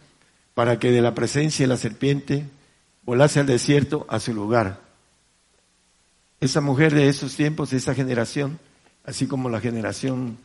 para 0.53 0.79
que 0.79 0.91
de 0.91 1.01
la 1.01 1.15
presencia 1.15 1.63
de 1.63 1.69
la 1.69 1.77
serpiente 1.77 2.45
volase 3.03 3.39
al 3.39 3.45
desierto 3.45 4.05
a 4.09 4.19
su 4.19 4.33
lugar. 4.33 4.81
Esa 6.41 6.59
mujer 6.59 6.93
de 6.93 7.07
esos 7.07 7.37
tiempos, 7.37 7.69
de 7.69 7.77
esa 7.77 7.95
generación, 7.95 8.59
así 9.05 9.25
como 9.25 9.49
la 9.49 9.61
generación 9.61 10.37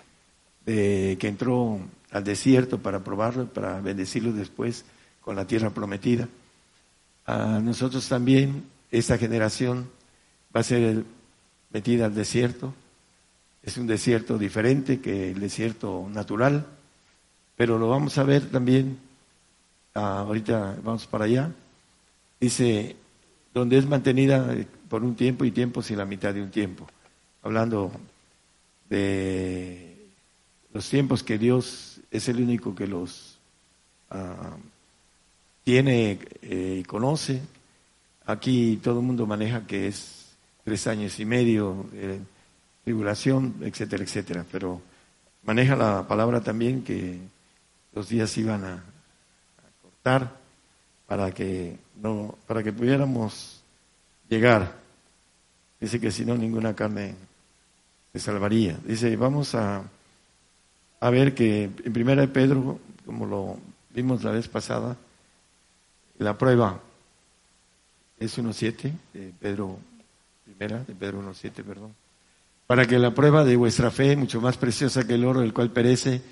de, 0.65 1.17
que 1.19 1.27
entró 1.27 1.81
al 2.13 2.23
desierto 2.23 2.79
para 2.79 3.03
probarlo, 3.03 3.47
para 3.47 3.81
bendecirlo 3.81 4.33
después 4.33 4.85
con 5.23 5.35
la 5.35 5.45
tierra 5.45 5.71
prometida, 5.71 6.29
a 7.27 7.59
nosotros 7.59 8.09
también, 8.09 8.63
esa 8.93 9.19
generación 9.19 9.98
va 10.59 10.63
a 10.63 10.65
ser 10.65 11.05
metida 11.71 12.07
al 12.07 12.17
desierto. 12.17 12.75
Es 13.63 13.77
un 13.77 13.87
desierto 13.87 14.37
diferente 14.39 15.01
que 15.01 15.31
el 15.31 15.39
desierto 15.39 16.09
natural, 16.13 16.67
pero 17.55 17.79
lo 17.79 17.89
vamos 17.89 18.19
a 18.19 18.25
ver 18.25 18.51
también, 18.51 18.99
ah, 19.95 20.25
ahorita 20.27 20.79
vamos 20.83 21.07
para 21.07 21.27
allá, 21.27 21.53
dice, 22.41 22.97
donde 23.55 23.79
es 23.79 23.87
mantenida 23.87 24.53
por 24.89 25.05
un 25.05 25.15
tiempo 25.15 25.45
y 25.45 25.53
tiempos 25.53 25.93
y 25.93 25.95
la 25.95 26.05
mitad 26.05 26.35
de 26.35 26.43
un 26.43 26.51
tiempo, 26.51 26.89
hablando 27.45 27.93
de 28.91 30.09
los 30.73 30.91
tiempos 30.91 31.23
que 31.23 31.39
Dios 31.39 32.01
es 32.11 32.29
el 32.29 32.43
único 32.43 32.75
que 32.75 32.89
los 32.89 33.39
ah, 34.11 34.57
tiene 35.63 36.19
y 36.43 36.81
eh, 36.81 36.83
conoce. 36.85 37.43
Aquí 38.27 38.81
todo 38.83 38.99
el 38.99 39.07
mundo 39.07 39.25
maneja 39.25 39.65
que 39.65 39.87
es 39.87 40.18
tres 40.69 40.87
años 40.87 41.19
y 41.19 41.25
medio 41.25 41.87
de 41.93 42.21
tribulación, 42.85 43.55
etcétera, 43.63 44.05
etcétera. 44.05 44.45
Pero 44.53 44.83
maneja 45.45 45.75
la 45.75 46.07
palabra 46.07 46.43
también 46.43 46.85
que 46.85 47.19
los 47.95 48.11
días 48.11 48.37
iban 48.37 48.65
a, 48.65 48.85
cortar 49.81 50.37
para 51.07 51.33
que 51.33 51.79
no, 52.03 52.37
para 52.47 52.63
que 52.63 52.75
pudiéramos 52.75 53.63
llegar. 54.29 54.77
Dice 55.81 55.99
que 55.99 56.11
si 56.11 56.27
no 56.27 56.37
ninguna 56.37 56.77
carne 56.77 57.15
se 58.13 58.21
salvaría. 58.21 58.77
Dice, 58.85 59.17
vamos 59.17 59.55
a, 59.55 59.85
a 61.01 61.11
ver 61.11 61.35
que 61.35 61.65
en 61.65 61.93
primera 61.95 62.21
de 62.21 62.29
Pedro, 62.29 62.79
como 63.07 63.25
lo 63.25 63.57
vimos 63.95 64.23
la 64.23 64.33
vez 64.33 64.49
pasada, 64.49 64.99
la 66.19 66.37
prueba 66.37 66.79
es 68.19 68.39
1.7 68.39 68.93
de 69.15 69.33
Pedro, 69.41 69.79
primera 70.55 70.83
de 70.85 70.95
Pedro 70.95 71.23
1.7, 71.23 71.63
perdón. 71.63 71.95
Para 72.67 72.87
que 72.87 72.99
la 72.99 73.15
prueba 73.15 73.45
de 73.45 73.57
vuestra 73.57 73.91
fe, 73.91 74.17
mucho 74.17 74.41
más 74.41 74.57
preciosa 74.57 75.07
que 75.07 75.15
el 75.15 75.25
oro, 75.25 75.43
el 75.43 75.53
cual 75.53 75.71
perece, 75.71 76.23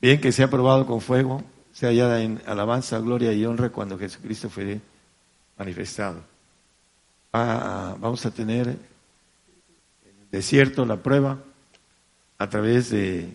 bien 0.00 0.20
que 0.20 0.32
sea 0.32 0.50
probado 0.50 0.86
con 0.86 1.00
fuego, 1.00 1.42
sea 1.72 1.90
hallada 1.90 2.22
en 2.22 2.40
alabanza, 2.46 2.98
gloria 2.98 3.32
y 3.32 3.44
honra 3.44 3.70
cuando 3.70 3.98
Jesucristo 3.98 4.50
fue 4.50 4.80
manifestado. 5.56 6.22
vamos 7.32 8.26
a 8.26 8.30
tener 8.30 8.68
en 8.68 8.76
el 10.22 10.30
desierto 10.30 10.84
la 10.84 10.96
prueba 10.96 11.38
a 12.38 12.48
través 12.48 12.90
de 12.90 13.32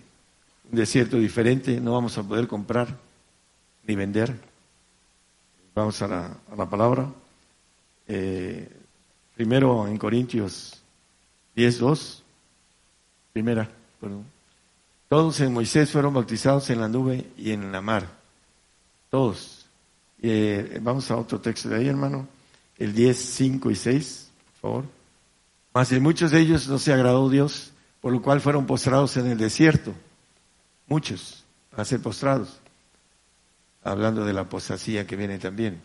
un 0.70 0.78
desierto 0.78 1.18
diferente, 1.18 1.80
no 1.80 1.94
vamos 1.94 2.18
a 2.18 2.24
poder 2.24 2.48
comprar 2.48 2.88
ni 3.86 3.96
vender 3.96 4.36
Vamos 5.78 6.02
a 6.02 6.08
la, 6.08 6.66
palabra. 6.66 7.08
Eh, 8.08 8.68
primero 9.38 9.88
en 9.88 9.98
Corintios 9.98 10.82
10, 11.56 11.78
2. 11.78 12.24
Primera, 13.34 13.70
perdón. 14.02 14.26
Todos 15.08 15.40
en 15.42 15.54
Moisés 15.54 15.92
fueron 15.92 16.16
bautizados 16.16 16.72
en 16.72 16.82
la 16.82 16.88
nube 16.88 17.28
y 17.38 17.52
en 17.52 17.72
la 17.72 17.80
mar. 17.80 18.10
Todos. 19.12 19.68
Eh, 20.24 20.80
vamos 20.82 21.12
a 21.12 21.18
otro 21.18 21.40
texto 21.40 21.70
de 21.70 21.78
ahí, 21.78 21.88
hermano. 21.88 22.28
El 22.80 22.96
10, 22.96 23.16
5 23.16 23.70
y 23.70 23.76
6, 23.76 24.30
por 24.44 24.72
favor. 24.72 24.86
Mas 25.72 25.92
en 25.92 26.02
muchos 26.02 26.32
de 26.32 26.40
ellos 26.40 26.68
no 26.68 26.80
se 26.80 26.92
agradó 26.92 27.30
Dios, 27.30 27.72
por 28.02 28.12
lo 28.12 28.24
cual 28.24 28.42
fueron 28.42 28.66
postrados 28.66 29.18
en 29.18 29.28
el 29.28 29.38
desierto. 29.38 29.94
Muchos 30.88 31.46
a 31.76 31.86
ser 31.86 32.02
postrados 32.02 32.60
hablando 33.84 34.26
de 34.26 34.34
la 34.34 34.42
apostasía 34.42 35.06
que 35.06 35.16
viene 35.16 35.38
también. 35.38 35.80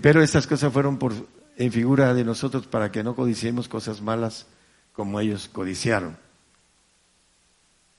Pero 0.00 0.22
estas 0.22 0.46
cosas 0.46 0.72
fueron 0.72 0.98
por, 0.98 1.12
en 1.56 1.72
figura 1.72 2.14
de 2.14 2.24
nosotros 2.24 2.66
para 2.66 2.90
que 2.90 3.02
no 3.02 3.14
codiciemos 3.14 3.68
cosas 3.68 4.00
malas 4.00 4.46
como 4.92 5.20
ellos 5.20 5.48
codiciaron. 5.52 6.16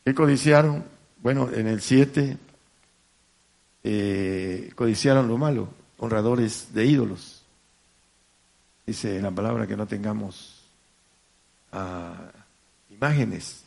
¿Qué 0.04 0.14
codiciaron? 0.14 0.84
Bueno, 1.22 1.50
en 1.52 1.68
el 1.68 1.82
7 1.82 2.38
eh, 3.84 4.72
codiciaron 4.76 5.28
lo 5.28 5.38
malo, 5.38 5.70
honradores 5.98 6.74
de 6.74 6.86
ídolos. 6.86 7.44
Dice 8.86 9.22
la 9.22 9.32
palabra 9.32 9.66
que 9.66 9.76
no 9.76 9.88
tengamos 9.88 10.64
ah, 11.72 12.32
imágenes, 12.90 13.64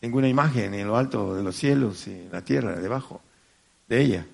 ninguna 0.00 0.28
imagen 0.28 0.74
en 0.74 0.86
lo 0.86 0.96
alto 0.96 1.34
de 1.34 1.42
los 1.42 1.54
cielos 1.54 2.06
en 2.08 2.28
la 2.32 2.42
tierra, 2.42 2.74
debajo 2.76 3.20
de 3.88 4.00
ella 4.00 4.26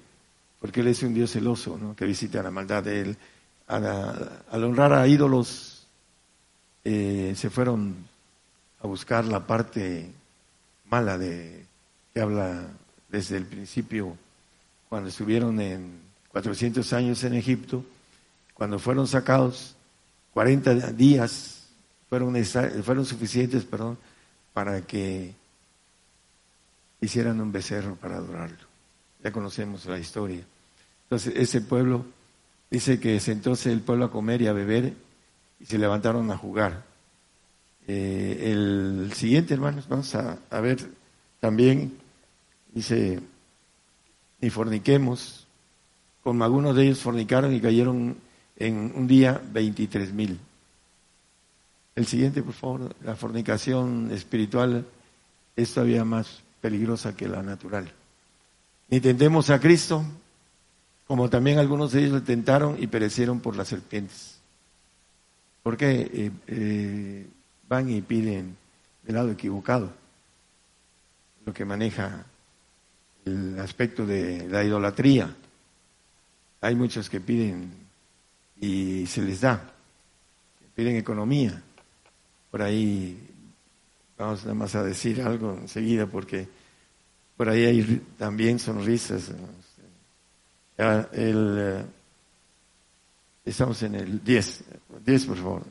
porque 0.65 0.81
Él 0.81 0.87
es 0.87 1.03
un 1.03 1.13
Dios 1.13 1.31
celoso, 1.31 1.79
que 1.95 2.07
visita 2.07 2.43
la 2.43 2.51
maldad 2.51 2.83
de 2.83 3.03
Él. 3.03 3.17
Al, 3.67 4.65
honrar 4.65 4.93
a 4.93 5.07
ídolos, 5.07 5.87
eh, 6.85 7.33
se 7.37 7.51
fueron 7.51 7.97
a 8.81 8.87
buscar 8.87 9.25
la 9.25 9.47
parte 9.47 10.11
mala 10.91 11.17
de 11.17 11.65
que 12.13 12.21
habla 12.21 12.67
desde 13.09 13.37
el 13.37 13.47
principio, 13.47 14.17
cuando 14.89 15.09
estuvieron 15.09 15.61
en 15.61 15.99
400 16.29 16.93
años 16.93 17.25
en 17.25 17.35
Egipto, 17.35 17.85
cuando 18.55 18.79
fueron 18.79 19.09
sacados, 19.09 19.75
40 20.33 20.93
días 20.93 21.65
fueron, 22.09 22.35
fueron 22.85 23.07
suficientes 23.07 23.65
perdón, 23.65 23.99
para 24.53 24.83
que 24.83 25.35
hicieran 27.01 27.41
un 27.41 27.51
becerro 27.51 27.97
para 27.97 28.17
adorarlo. 28.17 28.67
Ya 29.23 29.33
conocemos 29.33 29.87
la 29.87 29.99
historia. 29.99 30.45
Entonces 31.05 31.35
ese 31.37 31.61
pueblo 31.61 32.05
dice 32.75 32.99
que 32.99 33.21
sentóse 33.21 33.71
el 33.71 33.83
pueblo 33.83 34.07
a 34.07 34.11
comer 34.11 34.43
y 34.43 34.49
a 34.49 34.53
beber 34.53 34.95
y 35.61 35.65
se 35.65 35.79
levantaron 35.79 36.29
a 36.33 36.37
jugar. 36.37 36.83
Eh, 37.87 38.51
el 38.51 39.13
siguiente, 39.15 39.55
hermanos, 39.55 39.87
vamos 39.89 40.13
a, 40.17 40.61
ver 40.61 40.79
también, 41.39 41.97
dice, 42.73 43.21
ni 44.41 44.51
forniquemos, 44.51 45.47
como 46.25 46.43
algunos 46.43 46.75
de 46.75 46.87
ellos 46.87 46.99
fornicaron 46.99 47.55
y 47.55 47.61
cayeron 47.61 48.17
en 48.57 48.93
un 48.97 49.07
día 49.07 49.41
23 49.53 50.13
mil. 50.13 50.41
El 51.95 52.07
siguiente, 52.07 52.43
por 52.43 52.55
favor, 52.55 52.97
la 53.05 53.15
fornicación 53.15 54.11
espiritual 54.11 54.85
es 55.55 55.73
todavía 55.73 56.05
más 56.05 56.43
peligrosa 56.61 57.15
que 57.15 57.29
la 57.29 57.41
natural. 57.41 57.93
Ni 58.89 58.99
tentemos 58.99 59.49
a 59.51 59.61
Cristo, 59.61 60.05
como 61.07 61.29
también 61.29 61.59
algunos 61.59 61.93
de 61.93 62.01
ellos 62.01 62.13
le 62.13 62.21
tentaron 62.21 62.77
y 62.83 62.87
perecieron 62.87 63.41
por 63.41 63.57
las 63.57 63.69
serpientes. 63.69 64.39
Porque 65.63 66.11
eh, 66.13 66.31
eh, 66.47 67.27
van 67.69 67.91
y 67.91 68.01
piden 68.03 68.57
del 69.03 69.15
lado 69.17 69.31
equivocado, 69.31 69.93
lo 71.45 71.53
que 71.53 71.65
maneja 71.65 72.25
el 73.25 73.59
aspecto 73.59 74.07
de 74.07 74.49
la 74.49 74.65
idolatría. 74.65 75.35
Hay 76.61 76.75
muchos 76.75 77.11
que 77.11 77.21
piden 77.21 77.71
y 78.61 79.07
se 79.07 79.23
les 79.23 79.41
da, 79.41 79.73
piden 80.75 80.97
economía. 80.97 81.63
Por 82.51 82.63
ahí 82.63 83.19
vamos 84.17 84.43
nada 84.43 84.55
más 84.55 84.75
a 84.75 84.83
decir 84.83 85.21
algo 85.23 85.59
enseguida 85.61 86.07
porque 86.07 86.49
por 87.37 87.49
ahí 87.49 87.65
hay 87.65 88.03
también 88.17 88.59
sonrisas 88.59 89.33
el, 90.77 91.57
eh, 91.59 91.85
estamos 93.45 93.83
en 93.83 93.95
el 93.95 94.25
10. 94.25 94.65
10, 95.05 95.27
por 95.27 95.37
favor. 95.37 95.63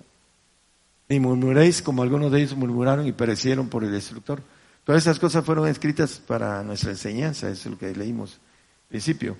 Ni 1.09 1.19
murmuréis 1.19 1.81
como 1.81 2.03
algunos 2.03 2.31
de 2.31 2.39
ellos 2.39 2.55
murmuraron 2.55 3.05
y 3.07 3.11
perecieron 3.11 3.69
por 3.69 3.83
el 3.83 3.91
destructor. 3.91 4.41
Todas 4.83 5.03
esas 5.03 5.19
cosas 5.19 5.45
fueron 5.45 5.67
escritas 5.67 6.19
para 6.19 6.63
nuestra 6.63 6.91
enseñanza, 6.91 7.49
es 7.49 7.65
lo 7.65 7.77
que 7.77 7.95
leímos 7.95 8.33
al 8.33 8.89
principio. 8.89 9.37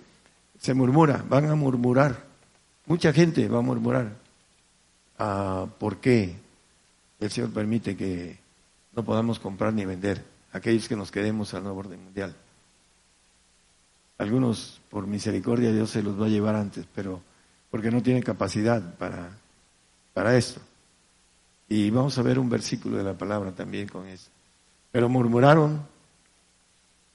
Se 0.59 0.73
murmura, 0.73 1.23
van 1.27 1.49
a 1.49 1.55
murmurar. 1.55 2.23
Mucha 2.85 3.11
gente 3.13 3.47
va 3.47 3.59
a 3.59 3.61
murmurar. 3.61 4.13
Ah, 5.19 5.65
¿Por 5.79 5.97
qué 5.97 6.35
el 7.19 7.31
Señor 7.31 7.51
permite 7.51 7.95
que 7.95 8.37
no 8.95 9.03
podamos 9.03 9.39
comprar 9.39 9.73
ni 9.73 9.85
vender? 9.85 10.33
aquellos 10.53 10.87
que 10.87 10.95
nos 10.95 11.11
quedemos 11.11 11.53
al 11.53 11.63
nuevo 11.63 11.79
orden 11.79 12.01
mundial. 12.01 12.33
Algunos, 14.23 14.79
por 14.89 15.05
misericordia, 15.05 15.73
Dios 15.73 15.89
se 15.89 16.01
los 16.01 16.19
va 16.19 16.27
a 16.27 16.29
llevar 16.29 16.55
antes, 16.55 16.85
pero 16.95 17.21
porque 17.69 17.91
no 17.91 18.01
tienen 18.01 18.23
capacidad 18.23 18.95
para, 18.95 19.37
para 20.13 20.37
esto. 20.37 20.61
Y 21.67 21.89
vamos 21.89 22.17
a 22.17 22.21
ver 22.21 22.39
un 22.39 22.49
versículo 22.49 22.97
de 22.97 23.03
la 23.03 23.17
palabra 23.17 23.51
también 23.51 23.89
con 23.89 24.07
eso. 24.07 24.29
Pero 24.93 25.09
murmuraron 25.09 25.85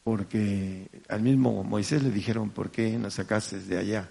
porque 0.05 0.87
al 1.09 1.23
mismo 1.23 1.65
Moisés 1.65 2.03
le 2.03 2.11
dijeron, 2.11 2.51
¿por 2.51 2.71
qué 2.71 2.99
nos 2.99 3.15
sacaste 3.15 3.59
de 3.61 3.79
allá, 3.79 4.07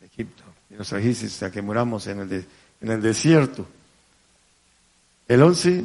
de 0.00 0.06
Egipto? 0.06 0.42
Y 0.68 0.74
nos 0.74 0.88
trajiste 0.88 1.26
hasta 1.26 1.52
que 1.52 1.62
muramos 1.62 2.08
en 2.08 2.20
el, 2.20 2.44
en 2.80 2.90
el 2.90 3.00
desierto. 3.00 3.66
El 5.28 5.42
once 5.42 5.84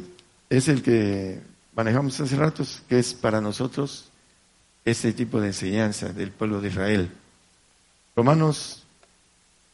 es 0.49 0.67
el 0.69 0.81
que 0.81 1.39
manejamos 1.75 2.19
hace 2.19 2.35
ratos, 2.35 2.81
que 2.89 2.97
es 2.97 3.13
para 3.13 3.39
nosotros 3.39 4.11
este 4.85 5.13
tipo 5.13 5.39
de 5.39 5.47
enseñanza 5.47 6.09
del 6.09 6.31
pueblo 6.31 6.61
de 6.61 6.69
Israel. 6.69 7.11
Romanos 8.15 8.83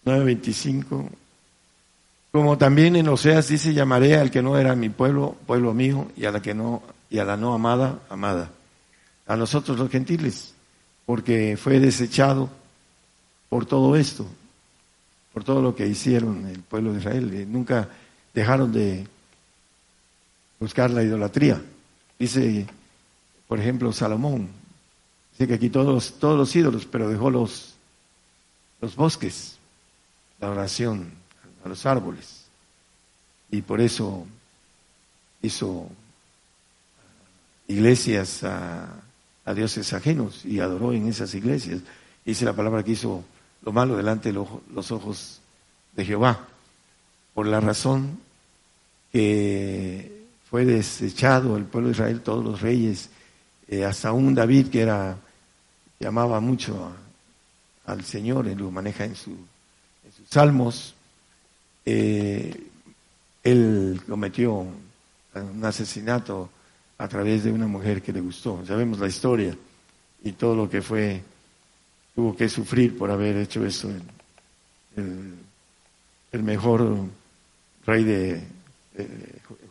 9:25, 0.06 1.10
como 2.32 2.58
también 2.58 2.96
en 2.96 3.08
Oseas 3.08 3.48
dice, 3.48 3.74
llamaré 3.74 4.18
al 4.18 4.32
que 4.32 4.42
no 4.42 4.58
era 4.58 4.76
mi 4.76 4.90
pueblo, 4.90 5.36
pueblo 5.46 5.74
mío, 5.74 6.12
y 6.16 6.26
a 6.26 6.32
la 6.32 6.42
que 6.42 6.54
no, 6.54 6.84
y 7.10 7.20
a 7.20 7.26
la 7.26 7.38
no 7.38 7.54
amada, 7.54 8.00
amada 8.10 8.52
a 9.28 9.36
nosotros 9.36 9.78
los 9.78 9.92
gentiles, 9.92 10.54
porque 11.06 11.58
fue 11.58 11.80
desechado 11.80 12.50
por 13.50 13.66
todo 13.66 13.96
esto, 13.96 14.26
por 15.34 15.44
todo 15.44 15.62
lo 15.62 15.76
que 15.76 15.86
hicieron 15.86 16.48
el 16.48 16.62
pueblo 16.62 16.94
de 16.94 17.00
Israel. 17.00 17.52
Nunca 17.52 17.90
dejaron 18.34 18.72
de 18.72 19.06
buscar 20.60 20.90
la 20.90 21.04
idolatría. 21.04 21.62
Dice, 22.18 22.66
por 23.48 23.60
ejemplo, 23.60 23.92
Salomón, 23.92 24.50
dice 25.38 25.48
que 25.48 25.60
quitó 25.60 25.84
todos, 25.84 26.14
todos 26.20 26.38
los 26.38 26.56
ídolos, 26.56 26.86
pero 26.86 27.10
dejó 27.10 27.30
los, 27.30 27.76
los 28.82 28.96
bosques, 28.96 29.58
la 30.40 30.50
oración 30.50 31.12
a 31.64 31.70
los 31.70 31.86
árboles. 31.86 32.46
Y 33.52 33.62
por 33.62 33.82
eso 33.82 34.26
hizo 35.42 35.90
iglesias 37.68 38.44
a 38.44 39.04
a 39.48 39.54
dioses 39.54 39.94
ajenos 39.94 40.44
y 40.44 40.60
adoró 40.60 40.92
en 40.92 41.08
esas 41.08 41.34
iglesias. 41.34 41.80
Dice 42.26 42.44
la 42.44 42.52
palabra 42.52 42.84
que 42.84 42.92
hizo 42.92 43.24
lo 43.64 43.72
malo 43.72 43.96
delante 43.96 44.34
de 44.34 44.46
los 44.74 44.92
ojos 44.92 45.40
de 45.96 46.04
Jehová, 46.04 46.46
por 47.34 47.48
la 47.48 47.62
razón 47.62 48.20
que 49.14 50.26
fue 50.50 50.66
desechado 50.66 51.56
el 51.56 51.64
pueblo 51.64 51.88
de 51.88 51.94
Israel, 51.94 52.22
todos 52.22 52.44
los 52.44 52.62
reyes, 52.62 53.10
eh, 53.70 53.86
hasta 53.86 54.12
un 54.12 54.36
David 54.36 54.68
que 54.68 54.82
era 54.82 55.18
llamaba 56.00 56.40
mucho 56.40 56.92
al 57.86 58.04
Señor, 58.04 58.48
él 58.48 58.58
lo 58.58 58.72
maneja 58.72 59.06
en, 59.06 59.16
sus 59.16 59.36
salmos, 60.30 60.94
eh, 61.86 62.54
él 63.44 64.02
cometió 64.08 64.68
un 65.34 65.66
asesinato 65.66 66.50
a 66.98 67.08
través 67.08 67.44
de 67.44 67.52
una 67.52 67.68
mujer 67.68 68.02
que 68.02 68.12
le 68.12 68.22
gustó. 68.22 68.66
Sabemos 68.66 69.00
la 69.00 69.08
historia 69.08 69.56
y 70.24 70.32
todo 70.34 70.56
lo 70.56 70.70
que 70.70 70.82
fue, 70.82 71.22
tuvo 72.16 72.36
que 72.36 72.50
sufrir 72.50 72.98
por 72.98 73.12
haber 73.12 73.38
hecho 73.38 73.66
eso. 73.66 73.90
El, 74.96 76.44
mejor 76.44 76.96
rey 77.86 78.04
de, 78.04 78.44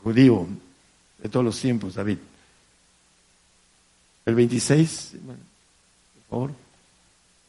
judío 0.03 0.49
de 1.23 1.29
todos 1.29 1.45
los 1.45 1.61
tiempos, 1.61 1.95
David. 1.95 2.19
El 4.25 4.35
26, 4.35 5.13
por 5.25 5.37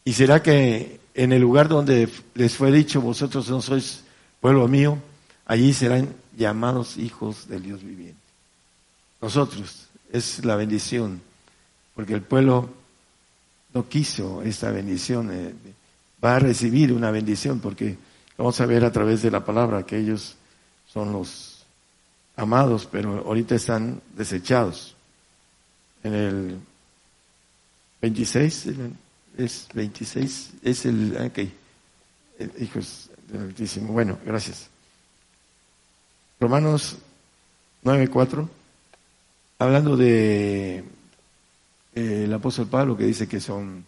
¿Y 0.06 0.14
será 0.14 0.42
que 0.42 1.00
en 1.14 1.32
el 1.32 1.42
lugar 1.42 1.68
donde 1.68 2.10
les 2.36 2.56
fue 2.56 2.72
dicho, 2.72 3.02
vosotros 3.02 3.50
no 3.50 3.62
sois 3.62 4.04
pueblo 4.40 4.68
mío, 4.68 4.98
allí 5.46 5.74
serán 5.74 6.14
llamados 6.38 6.98
hijos 6.98 7.48
del 7.48 7.64
Dios 7.64 7.84
viviente? 7.84 8.28
nosotros. 9.22 9.88
Es 10.12 10.46
la 10.46 10.56
bendición, 10.56 11.22
porque 11.94 12.14
el 12.14 12.22
pueblo 12.22 12.70
no 13.74 13.90
quiso 13.90 14.42
esta 14.42 14.72
bendición, 14.72 15.30
eh, 15.32 15.54
va 16.24 16.38
a 16.38 16.40
recibir 16.40 16.94
una 16.94 17.12
bendición, 17.12 17.60
porque 17.60 17.98
vamos 18.38 18.60
a 18.62 18.66
ver 18.66 18.86
a 18.86 18.92
través 18.92 19.22
de 19.22 19.32
la 19.32 19.44
palabra 19.44 19.86
que 19.86 19.98
ellos 19.98 20.36
son 20.88 21.12
los 21.12 21.66
amados, 22.38 22.88
pero 22.90 23.26
ahorita 23.26 23.56
están 23.56 24.02
desechados. 24.16 24.96
En 26.04 26.14
el 26.14 26.60
26, 28.02 28.68
es 29.38 29.68
26, 29.74 30.52
es 30.64 30.86
el, 30.86 31.18
ok, 31.18 31.40
hijos 32.60 33.10
del 33.28 33.42
Altísimo. 33.42 33.94
Bueno, 33.94 34.18
gracias. 34.26 34.70
Romanos 36.40 36.98
9, 37.84 38.08
4 38.08 38.50
hablando 39.60 39.98
de 39.98 40.84
eh, 41.96 42.24
el 42.26 42.34
apóstol 42.34 42.68
Pablo 42.68 42.96
que 42.96 43.06
dice 43.06 43.28
que 43.28 43.40
son 43.40 43.86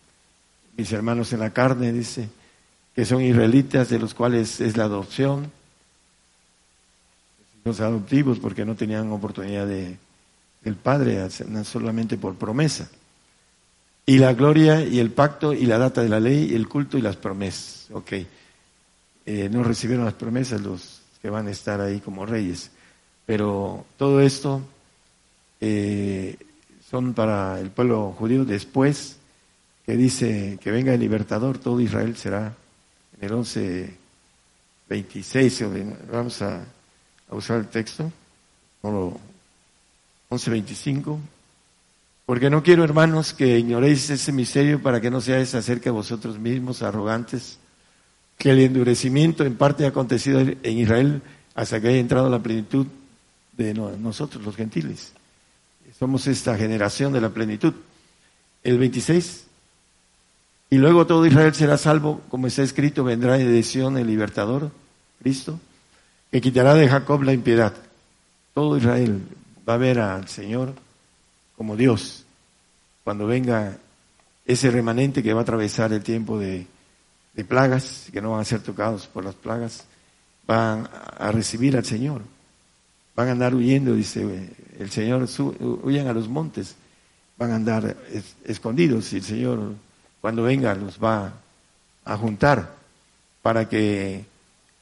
mis 0.78 0.91
hermanos 0.91 1.32
en 1.34 1.39
la 1.39 1.52
carne, 1.52 1.91
dice 1.91 2.30
que 2.95 3.06
son 3.06 3.22
israelitas 3.22 3.89
de 3.89 4.00
los 4.00 4.13
cuales 4.13 4.62
es 4.62 4.78
la 4.78 4.86
adopción, 4.86 5.52
los 7.65 7.80
adoptivos 7.82 8.39
porque 8.39 8.65
no 8.65 8.76
tenían 8.76 9.12
oportunidad 9.12 9.67
de 9.67 9.98
del 10.62 10.76
Padre, 10.76 11.30
solamente 11.63 12.17
por 12.17 12.36
promesa. 12.36 12.89
Y 14.06 14.18
la 14.18 14.34
gloria 14.34 14.84
y 14.84 15.00
el 15.00 15.12
pacto 15.12 15.54
y 15.54 15.66
la 15.66 15.78
data 15.78 16.02
de 16.02 16.10
la 16.10 16.20
ley, 16.20 16.56
el 16.56 16.68
culto 16.68 16.98
y 16.98 17.02
las 17.02 17.16
promesas. 17.16 17.88
Ok. 17.92 18.14
Eh, 19.26 19.50
no 19.52 19.64
recibieron 19.64 20.06
las 20.06 20.16
promesas 20.16 20.62
los 20.62 21.02
que 21.22 21.30
van 21.30 21.48
a 21.48 21.52
estar 21.52 21.80
ahí 21.82 22.00
como 22.00 22.26
reyes. 22.26 22.72
Pero 23.26 23.86
todo 23.98 24.22
esto 24.22 24.62
eh, 25.62 26.38
son 26.90 27.14
para 27.14 27.60
el 27.60 27.70
pueblo 27.70 28.16
judío 28.18 28.46
después 28.46 29.18
que 29.86 29.96
dice 29.96 30.58
que 30.62 30.72
venga 30.72 30.94
el 30.94 31.00
libertador, 31.00 31.58
todo 31.58 31.80
Israel 31.80 32.16
será 32.16 32.56
en 33.20 33.26
el 33.28 33.34
11, 33.34 33.94
26, 34.88 35.64
vamos 36.12 36.42
a, 36.42 36.64
usar 37.32 37.60
el 37.60 37.68
texto, 37.68 38.12
11, 38.82 40.52
25, 40.52 41.20
porque 42.30 42.52
no 42.52 42.62
quiero, 42.62 42.84
hermanos, 42.84 43.34
que 43.34 43.58
ignoréis 43.58 44.08
ese 44.12 44.32
misterio 44.32 44.84
para 44.84 45.02
que 45.02 45.10
no 45.10 45.20
seáis 45.20 45.56
acerca 45.56 45.86
de 45.86 45.89
vosotros 45.89 46.38
mismos 46.38 46.84
arrogantes, 46.84 47.58
que 48.38 48.52
el 48.52 48.60
endurecimiento 48.60 49.44
en 49.44 49.56
parte 49.56 49.84
ha 49.84 49.88
acontecido 49.88 50.39
en 50.39 50.78
Israel 50.78 51.24
hasta 51.56 51.82
que 51.82 51.88
haya 51.88 51.98
entrado 51.98 52.30
la 52.30 52.38
plenitud 52.38 52.86
de 53.58 53.74
nosotros, 53.74 54.46
los 54.46 54.56
gentiles. 54.56 55.13
Somos 55.98 56.28
esta 56.28 56.56
generación 56.56 57.13
de 57.13 57.22
la 57.22 57.30
plenitud. 57.30 57.74
El 58.63 58.78
26. 58.78 59.46
Y 60.70 60.78
luego 60.78 61.08
todo 61.08 61.26
Israel 61.26 61.56
será 61.56 61.80
salvo, 61.80 62.22
como 62.30 62.46
está 62.46 62.62
escrito, 62.62 63.04
vendrá 63.04 63.39
de 63.39 63.63
Sion 63.63 63.98
el 63.98 64.06
libertador, 64.06 64.70
Cristo, 65.18 65.60
que 66.32 66.42
quitará 66.42 66.76
de 66.76 66.88
Jacob 66.88 67.24
la 67.24 67.34
impiedad. 67.34 67.74
Todo 68.54 68.78
Israel 68.78 69.20
va 69.68 69.74
a 69.74 69.78
ver 69.78 69.98
al 69.98 70.28
Señor 70.28 70.76
como 71.60 71.76
Dios 71.76 72.24
cuando 73.04 73.28
venga 73.28 73.76
ese 74.45 74.72
remanente 74.72 75.22
que 75.22 75.34
va 75.34 75.41
a 75.41 75.43
atravesar 75.43 75.91
el 75.91 76.02
tiempo 76.02 76.39
de, 76.39 76.65
plagas, 77.50 78.08
que 78.13 78.22
no 78.22 78.32
van 78.32 78.39
a 78.39 78.45
ser 78.45 78.62
tocados 78.62 79.08
por 79.08 79.26
las 79.26 79.36
plagas, 79.36 79.84
van 80.48 80.88
a 81.17 81.32
recibir 81.34 81.76
al 81.76 81.84
Señor. 81.84 82.22
Van 83.13 83.28
a 83.28 83.32
andar 83.32 83.54
huyendo, 83.54 83.93
dice 83.93 84.52
el 84.80 84.89
Señor, 84.89 85.28
huyan 85.84 86.08
a 86.08 86.13
los 86.13 86.30
montes, 86.30 86.78
van 87.38 87.52
a 87.52 87.56
andar 87.56 87.98
escondidos 88.45 89.12
y 89.12 89.17
el 89.17 89.24
Señor 89.24 89.74
cuando 90.22 90.43
venga 90.43 90.74
los 90.76 90.98
va 90.98 91.34
a 92.06 92.15
juntar 92.15 92.74
para 93.41 93.67
que 93.67 94.24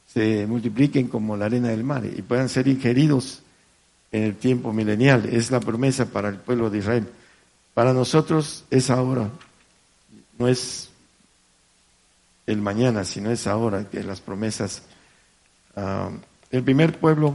se 0.06 0.46
multipliquen 0.46 1.08
como 1.08 1.36
la 1.36 1.46
arena 1.46 1.70
del 1.70 1.82
mar 1.82 2.04
y 2.04 2.22
puedan 2.22 2.48
ser 2.48 2.68
ingeridos 2.68 3.42
en 4.12 4.22
el 4.22 4.36
tiempo 4.36 4.72
milenial. 4.72 5.26
Es 5.26 5.50
la 5.50 5.60
promesa 5.60 6.06
para 6.06 6.28
el 6.28 6.36
pueblo 6.36 6.70
de 6.70 6.78
Israel. 6.78 7.08
Para 7.74 7.92
nosotros 7.92 8.64
es 8.70 8.90
ahora, 8.90 9.30
no 10.38 10.48
es 10.48 10.88
el 12.46 12.60
mañana, 12.60 13.04
sino 13.04 13.30
es 13.30 13.46
ahora 13.46 13.88
que 13.88 14.02
las 14.02 14.20
promesas. 14.20 14.82
Ah, 15.76 16.10
el 16.50 16.62
primer 16.62 16.98
pueblo 16.98 17.34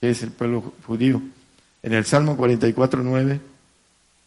que 0.00 0.10
es 0.10 0.22
el 0.22 0.30
pueblo 0.30 0.72
judío. 0.86 1.20
En 1.82 1.92
el 1.92 2.04
Salmo 2.04 2.36
44, 2.36 3.02
9, 3.02 3.40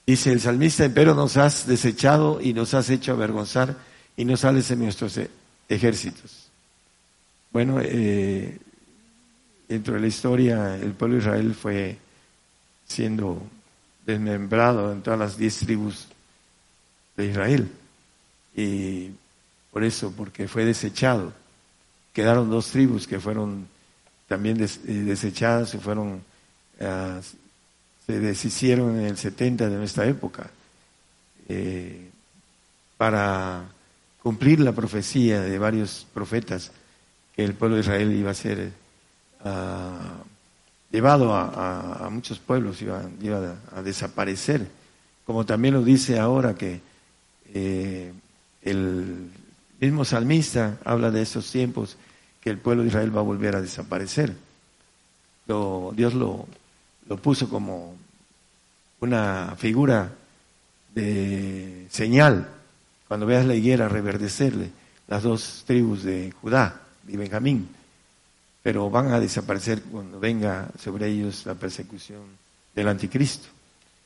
dice 0.05 0.31
el 0.31 0.39
salmista, 0.39 0.89
pero 0.93 1.15
nos 1.15 1.37
has 1.37 1.67
desechado 1.67 2.39
y 2.41 2.53
nos 2.53 2.73
has 2.73 2.89
hecho 2.89 3.13
avergonzar 3.13 3.75
y 4.15 4.25
no 4.25 4.37
sales 4.37 4.69
en 4.71 4.79
nuestros 4.79 5.17
e-, 5.17 5.29
ejércitos. 5.69 6.49
Bueno, 7.51 7.79
eh, 7.81 8.57
dentro 9.67 9.95
de 9.95 9.99
la 9.99 10.07
historia 10.07 10.75
el 10.75 10.93
pueblo 10.93 11.15
de 11.15 11.21
Israel 11.21 11.55
fue 11.55 11.97
siendo 12.85 13.41
desmembrado 14.05 14.91
en 14.91 15.01
todas 15.01 15.19
las 15.19 15.37
diez 15.37 15.59
tribus 15.59 16.07
de 17.15 17.27
Israel. 17.27 17.71
Y 18.55 19.11
por 19.71 19.83
eso, 19.83 20.13
porque 20.15 20.47
fue 20.47 20.65
desechado. 20.65 21.33
Quedaron 22.13 22.49
dos 22.49 22.67
tribus 22.67 23.07
que 23.07 23.19
fueron 23.19 23.67
también 24.27 24.61
eh, 24.61 24.67
desechadas 24.93 25.73
y 25.73 25.79
fueron, 25.79 26.23
ah, 26.81 27.19
se 28.05 28.19
deshicieron 28.19 28.99
en 28.99 29.05
el 29.05 29.17
70 29.17 29.69
de 29.69 29.77
nuestra 29.77 30.05
época. 30.05 30.49
Eh, 31.49 32.09
para 32.97 33.63
cumplir 34.21 34.59
la 34.59 34.71
profecía 34.71 35.41
de 35.41 35.59
varios 35.59 36.07
profetas 36.13 36.71
que 37.35 37.43
el 37.43 37.53
pueblo 37.53 37.75
de 37.75 37.81
Israel 37.81 38.13
iba 38.13 38.31
a 38.31 38.35
ser 38.35 38.71
ah, 39.43 40.17
llevado 40.91 41.33
a, 41.33 42.07
muchos 42.11 42.39
pueblos, 42.39 42.81
iba, 42.81 43.01
a, 43.75 43.81
desaparecer, 43.81 44.67
como 45.25 45.45
también 45.45 45.73
lo 45.73 45.83
dice 45.83 46.19
ahora 46.19 46.55
que 46.55 46.81
eh, 47.53 48.11
el 48.61 49.29
mismo 49.79 50.05
salmista 50.05 50.77
habla 50.85 51.11
de 51.11 51.21
esos 51.21 51.51
tiempos 51.51 51.97
que 52.41 52.49
el 52.49 52.57
pueblo 52.57 52.83
de 52.83 52.89
Israel 52.89 53.15
va 53.15 53.21
a 53.21 53.23
volver 53.23 53.55
a 53.55 53.61
desaparecer. 53.61 54.35
Dios 55.45 56.13
lo, 56.13 56.47
lo 57.07 57.17
puso 57.17 57.49
como 57.49 57.95
una 58.99 59.55
figura 59.57 60.11
de 60.93 61.87
señal 61.89 62.47
cuando 63.07 63.25
veas 63.25 63.45
la 63.45 63.55
higuera 63.55 63.89
reverdecerle, 63.89 64.71
las 65.07 65.23
dos 65.23 65.63
tribus 65.67 66.03
de 66.03 66.33
Judá 66.41 66.81
y 67.07 67.17
Benjamín, 67.17 67.67
pero 68.63 68.89
van 68.89 69.11
a 69.11 69.19
desaparecer 69.19 69.81
cuando 69.83 70.19
venga 70.19 70.69
sobre 70.81 71.09
ellos 71.09 71.45
la 71.45 71.53
persecución 71.53 72.21
del 72.73 72.87
anticristo. 72.87 73.47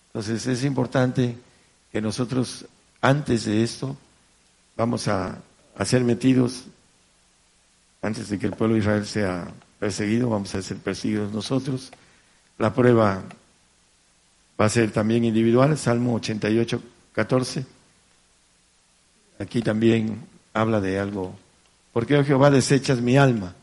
Entonces 0.07 0.45
es 0.47 0.63
importante 0.63 1.37
que 1.91 2.01
nosotros 2.01 2.65
antes 2.99 3.45
de 3.45 3.63
esto 3.63 3.95
vamos 4.75 5.07
a, 5.07 5.37
a 5.77 5.85
ser 5.85 6.03
metidos, 6.03 6.65
antes 8.01 8.29
de 8.29 8.39
que 8.39 8.47
el 8.47 8.53
pueblo 8.53 8.73
de 8.73 8.81
Israel 8.81 9.05
sea 9.05 9.47
perseguido, 9.79 10.29
vamos 10.29 10.53
a 10.55 10.61
ser 10.63 10.77
perseguidos 10.77 11.31
nosotros. 11.31 11.91
La 12.57 12.73
prueba 12.73 13.23
va 14.59 14.65
a 14.65 14.69
ser 14.69 14.91
también 14.91 15.23
individual, 15.23 15.77
Salmo 15.77 16.15
88, 16.15 16.81
14. 17.13 17.65
Aquí 19.39 19.61
también 19.61 20.19
habla 20.51 20.81
de 20.81 20.99
algo. 20.99 21.35
¿Por 21.93 22.07
qué, 22.07 22.17
oh 22.17 22.25
Jehová, 22.25 22.49
desechas 22.49 23.01
mi 23.01 23.17
alma? 23.17 23.53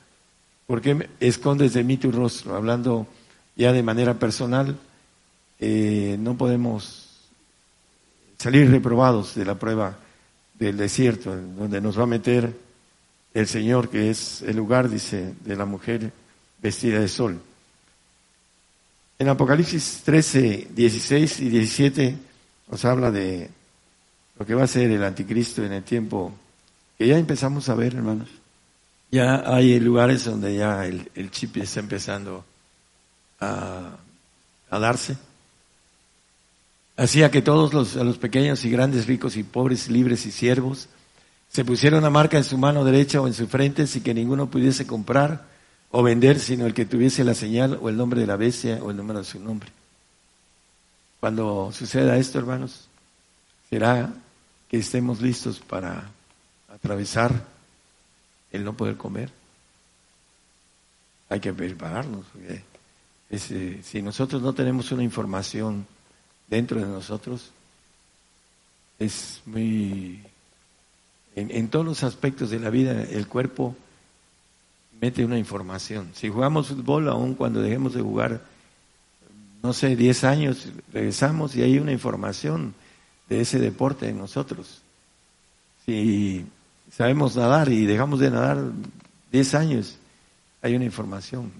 ¿Por 0.66 0.80
qué 0.80 1.08
escondes 1.20 1.74
de 1.74 1.84
mí 1.84 1.96
tu 1.96 2.10
rostro? 2.10 2.56
Hablando 2.56 3.06
ya 3.56 3.72
de 3.72 3.82
manera 3.82 4.14
personal, 4.14 4.78
eh, 5.58 6.16
no 6.18 6.36
podemos 6.36 7.28
salir 8.38 8.70
reprobados 8.70 9.34
de 9.34 9.44
la 9.44 9.58
prueba 9.58 9.98
del 10.54 10.76
desierto, 10.76 11.34
donde 11.34 11.80
nos 11.80 11.98
va 11.98 12.04
a 12.04 12.06
meter 12.06 12.56
el 13.34 13.46
Señor, 13.46 13.90
que 13.90 14.10
es 14.10 14.42
el 14.42 14.56
lugar, 14.56 14.88
dice, 14.88 15.34
de 15.44 15.56
la 15.56 15.64
mujer 15.64 16.12
vestida 16.62 17.00
de 17.00 17.08
sol. 17.08 17.40
En 19.18 19.28
Apocalipsis 19.28 20.02
13, 20.04 20.68
16 20.74 21.40
y 21.40 21.48
17 21.48 22.16
nos 22.70 22.84
habla 22.84 23.10
de 23.10 23.50
lo 24.38 24.46
que 24.46 24.54
va 24.54 24.64
a 24.64 24.68
ser 24.68 24.90
el 24.90 25.04
anticristo 25.04 25.64
en 25.64 25.72
el 25.72 25.82
tiempo 25.82 26.32
que 26.98 27.06
ya 27.06 27.18
empezamos 27.18 27.68
a 27.68 27.74
ver, 27.74 27.94
hermanos. 27.94 28.28
Ya 29.14 29.44
hay 29.46 29.78
lugares 29.78 30.24
donde 30.24 30.56
ya 30.56 30.84
el, 30.86 31.30
chip 31.30 31.58
está 31.58 31.78
empezando 31.78 32.44
a, 33.38 33.96
darse. 34.68 35.16
Hacía 36.96 37.30
que 37.30 37.40
todos 37.40 37.72
los, 37.94 38.18
pequeños 38.18 38.64
y 38.64 38.70
grandes, 38.70 39.06
ricos 39.06 39.36
y 39.36 39.44
pobres, 39.44 39.88
libres 39.88 40.26
y 40.26 40.32
siervos, 40.32 40.88
se 41.48 41.64
pusieron 41.64 42.00
una 42.00 42.10
marca 42.10 42.38
en 42.38 42.42
su 42.42 42.58
mano 42.58 42.84
derecha 42.84 43.20
o 43.20 43.28
en 43.28 43.34
su 43.34 43.46
frente 43.46 43.86
sin 43.86 44.02
que 44.02 44.14
ninguno 44.14 44.50
pudiese 44.50 44.84
comprar 44.84 45.46
o 45.92 46.02
vender, 46.02 46.40
sino 46.40 46.66
el 46.66 46.74
que 46.74 46.84
tuviese 46.84 47.22
la 47.22 47.34
señal 47.34 47.78
o 47.80 47.88
el 47.88 47.96
nombre 47.96 48.20
de 48.20 48.26
la 48.26 48.34
bestia 48.34 48.80
o 48.82 48.90
el 48.90 48.96
número 48.96 49.20
de 49.20 49.26
su 49.26 49.38
nombre. 49.38 49.70
Cuando 51.20 51.70
suceda 51.72 52.16
esto, 52.16 52.40
hermanos, 52.40 52.88
será 53.70 54.12
que 54.68 54.78
estemos 54.78 55.20
listos 55.20 55.60
para 55.60 56.10
atravesar 56.68 57.53
el 58.54 58.64
no 58.64 58.76
poder 58.76 58.96
comer. 58.96 59.30
Hay 61.28 61.40
que 61.40 61.52
prepararnos. 61.52 62.24
Eh, 62.38 63.80
si 63.82 64.00
nosotros 64.00 64.40
no 64.42 64.52
tenemos 64.52 64.92
una 64.92 65.02
información 65.02 65.86
dentro 66.48 66.78
de 66.78 66.86
nosotros, 66.86 67.50
es 68.98 69.42
muy... 69.46 70.22
En, 71.36 71.68
todos 71.68 71.84
los 71.84 72.04
aspectos 72.04 72.50
de 72.50 72.60
la 72.60 72.70
vida, 72.70 73.02
el 73.02 73.26
cuerpo 73.26 73.74
mete 75.00 75.24
una 75.24 75.36
información. 75.36 76.12
Si 76.14 76.28
jugamos 76.28 76.68
fútbol, 76.68 77.08
aún 77.08 77.34
cuando 77.34 77.60
dejemos 77.60 77.94
de 77.94 78.02
jugar, 78.02 78.40
no 79.60 79.72
sé, 79.72 79.96
10 79.96 80.22
años, 80.22 80.68
regresamos 80.92 81.56
y 81.56 81.62
hay 81.62 81.78
una 81.78 81.90
información 81.90 82.72
de 83.28 83.40
ese 83.40 83.58
deporte 83.58 84.08
en 84.08 84.18
nosotros. 84.18 84.82
Si 85.84 86.46
sabemos 86.90 87.36
nadar 87.36 87.70
y 87.70 87.86
dejamos 87.86 88.20
de 88.20 88.30
nadar 88.30 88.58
10 89.32 89.54
años, 89.54 89.96
hay 90.62 90.74
una 90.74 90.84
información 90.84 91.52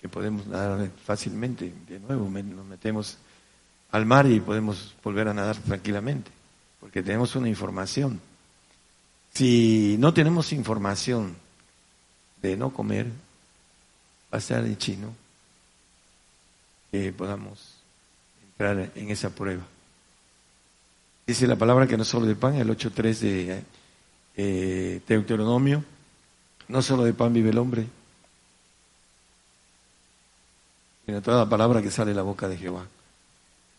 que 0.00 0.08
podemos 0.08 0.46
nadar 0.46 0.90
fácilmente. 1.04 1.72
De 1.88 2.00
nuevo, 2.00 2.28
nos 2.28 2.66
metemos 2.66 3.18
al 3.90 4.06
mar 4.06 4.26
y 4.26 4.40
podemos 4.40 4.94
volver 5.02 5.28
a 5.28 5.34
nadar 5.34 5.56
tranquilamente, 5.56 6.30
porque 6.80 7.02
tenemos 7.02 7.34
una 7.36 7.48
información. 7.48 8.20
Si 9.32 9.96
no 9.98 10.12
tenemos 10.12 10.52
información 10.52 11.36
de 12.42 12.56
no 12.56 12.70
comer, 12.70 13.06
va 14.32 14.38
a 14.38 14.40
ser 14.40 14.64
en 14.64 14.76
chino 14.76 15.14
que 16.90 17.12
podamos 17.12 17.74
entrar 18.50 18.90
en 18.94 19.10
esa 19.10 19.30
prueba. 19.30 19.62
Dice 21.26 21.46
la 21.46 21.56
palabra 21.56 21.86
que 21.86 21.96
no 21.96 22.04
solo 22.04 22.26
de 22.26 22.36
pan, 22.36 22.54
el 22.54 22.68
8.3 22.68 23.18
de 23.18 23.64
eh, 24.36 25.00
Deuteronomio, 25.06 25.84
no 26.68 26.82
solo 26.82 27.04
de 27.04 27.14
pan 27.14 27.32
vive 27.32 27.50
el 27.50 27.58
hombre, 27.58 27.86
sino 31.04 31.22
toda 31.22 31.44
la 31.44 31.48
palabra 31.48 31.82
que 31.82 31.90
sale 31.90 32.10
de 32.10 32.16
la 32.16 32.22
boca 32.22 32.48
de 32.48 32.56
Jehová. 32.56 32.86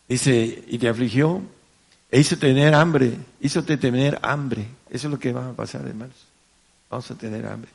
Dice, 0.08 0.64
y 0.66 0.78
te 0.78 0.88
afligió, 0.88 1.42
e 2.10 2.20
hizo 2.20 2.38
tener 2.38 2.74
hambre, 2.74 3.16
hizo 3.40 3.62
tener 3.62 4.18
hambre. 4.22 4.66
Eso 4.88 5.08
es 5.08 5.12
lo 5.12 5.18
que 5.18 5.32
va 5.32 5.50
a 5.50 5.52
pasar, 5.52 5.86
hermanos. 5.86 6.16
Vamos 6.88 7.10
a 7.10 7.14
tener 7.14 7.46
hambre. 7.46 7.70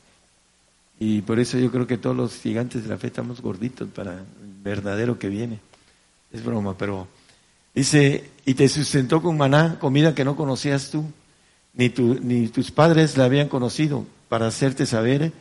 Y 0.99 1.21
por 1.21 1.39
eso 1.39 1.59
yo 1.59 1.71
creo 1.71 1.85
que 1.85 1.97
todos 1.97 2.15
los 2.15 2.33
gigantes 2.35 2.83
de 2.83 2.89
la 2.89 2.97
fe 2.97 3.07
estamos 3.07 3.41
gorditos 3.41 3.89
para 3.89 4.13
el 4.13 4.25
verdadero 4.63 5.19
que 5.19 5.29
viene. 5.29 5.59
Es 6.31 6.43
broma, 6.43 6.75
pero 6.75 7.07
Dice, 7.73 8.29
y 8.45 8.53
te 8.53 8.69
sustentó 8.69 9.21
con 9.21 9.35
maná, 9.35 9.79
comida 9.79 10.13
que 10.13 10.23
no 10.23 10.35
conocías 10.35 10.91
tú, 10.91 11.05
ni, 11.73 11.89
ni 11.89 12.47
tus 12.47 12.71
padres 12.71 13.17
la 13.17 13.25
habían 13.25 13.49
conocido, 13.49 14.05
para 14.29 14.47
hacerte 14.47 14.85
saber 14.85 15.31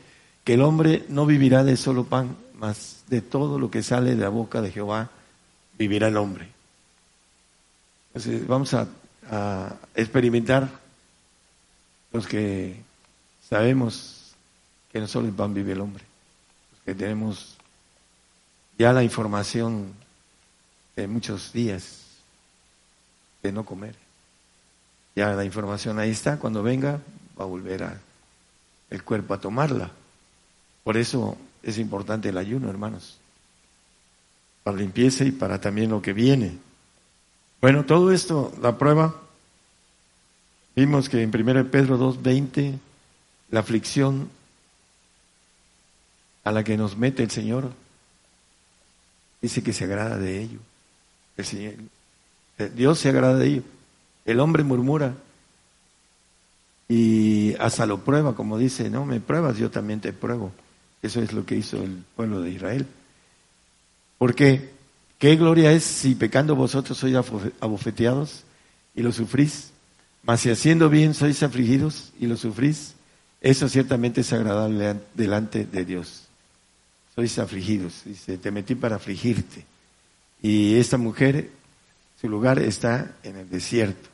que 0.45 0.55
el 0.55 0.63
hombre 0.63 1.05
no 1.09 1.27
vivirá 1.27 1.65
de 1.65 1.77
solo 1.77 2.05
pan, 2.05 2.37
mas 2.59 3.05
de 3.09 3.21
todo 3.21 3.59
lo 3.59 3.71
que 3.71 3.83
sale 3.83 4.11
de 4.11 4.23
la 4.23 4.29
boca 4.29 4.61
de 4.61 4.71
Jehová 4.71 5.11
vivirá 5.79 6.09
el 6.09 6.17
hombre. 6.17 6.49
Entonces 8.09 8.47
vamos 8.47 8.75
a, 8.75 8.87
experimentar 9.95 10.69
los 12.13 12.27
que 12.27 12.77
sabemos 13.49 14.35
que 14.93 15.01
no 15.01 15.07
solo 15.07 15.29
el 15.29 15.33
pan 15.33 15.55
vive 15.55 15.73
el 15.73 15.81
hombre, 15.81 16.05
los 16.73 16.83
que 16.83 16.95
tenemos 16.95 17.57
ya 18.77 18.93
la 18.93 19.05
información 19.05 19.93
de 20.97 21.07
muchos 21.07 21.53
días 21.53 22.01
de 23.43 23.53
no 23.53 23.65
comer. 23.65 23.95
Ya 25.15 25.35
la 25.35 25.45
información 25.45 25.99
ahí 25.99 26.11
está, 26.11 26.39
cuando 26.39 26.63
venga 26.63 27.01
va 27.39 27.45
a 27.45 27.49
volver 27.49 27.87
el 28.91 29.03
cuerpo 29.03 29.35
a 29.35 29.41
tomarla. 29.41 29.91
Por 30.85 30.97
eso 30.97 31.37
es 31.63 31.79
importante 31.79 32.31
el 32.31 32.39
ayuno, 32.39 32.69
hermanos, 32.71 33.19
para 34.63 34.77
limpieza 34.77 35.25
y 35.25 35.33
para 35.33 35.61
también 35.61 35.91
lo 35.91 36.03
que 36.03 36.13
viene. 36.13 36.59
Bueno, 37.61 37.85
todo 37.85 38.11
esto, 38.11 38.53
la 38.61 38.77
prueba, 38.77 39.15
vimos 40.75 41.09
que 41.09 41.23
en 41.23 41.31
1 41.35 41.71
Pedro 41.71 41.99
2.20, 41.99 42.79
la 43.51 43.61
aflicción 43.61 44.31
a 46.45 46.51
la 46.51 46.65
que 46.65 46.77
nos 46.77 46.97
mete 46.97 47.23
el 47.23 47.31
Señor, 47.31 47.71
dice 49.41 49.63
que 49.63 49.73
se 49.73 49.85
agrada 49.85 50.17
de 50.17 50.41
ello. 50.41 50.59
El 51.37 51.45
Señor, 51.45 51.75
eh, 52.59 52.71
Dios 52.75 52.99
se 52.99 53.11
agrada 53.11 53.37
de 53.37 53.47
ello. 53.47 53.63
El 54.25 54.41
hombre 54.41 54.63
murmura 54.63 55.15
y 56.89 57.55
hasta 57.59 57.87
lo 57.87 58.05
prueba, 58.05 58.35
como 58.35 58.59
dice, 58.59 58.91
no 58.91 59.07
me 59.07 59.21
pruebas, 59.21 59.57
yo 59.57 59.71
también 59.71 60.01
te 60.01 60.13
pruebo. 60.13 60.53
Eso 61.01 61.23
es 61.23 61.33
lo 61.33 61.47
que 61.47 61.57
hizo 61.57 61.83
el 61.83 62.05
pueblo 62.15 62.43
de 62.43 62.51
Israel. 62.51 62.87
¿Por 64.19 64.35
qué? 64.35 64.71
¿Qué 65.19 65.37
gloria 65.37 65.73
es 65.73 65.85
si 65.85 66.15
pecando 66.15 66.55
vosotros 66.55 66.99
sois 66.99 67.17
abofeteados 67.61 68.45
y 68.95 69.03
lo 69.03 69.11
sufrís? 69.11 69.71
Mas 70.23 70.41
si 70.41 70.51
haciendo 70.51 70.89
bien 70.91 71.15
sois 71.15 71.43
afligidos 71.43 72.13
y 72.21 72.27
lo 72.27 72.37
sufrís, 72.37 72.95
eso 73.41 73.69
ciertamente 73.69 74.21
es 74.21 74.33
agradable 74.33 74.97
delante 75.15 75.65
de 75.65 75.85
Dios. 75.85 76.29
Sois 77.15 77.39
afligidos, 77.39 78.03
dice, 78.05 78.39
te 78.39 78.51
metí 78.51 78.75
para 78.75 78.97
afligirte. 78.97 79.65
Y 80.43 80.77
esta 80.77 80.99
mujer, 80.99 81.51
su 82.21 82.29
lugar 82.29 82.59
está 82.59 83.17
en 83.23 83.37
el 83.37 83.49
desierto. 83.49 84.12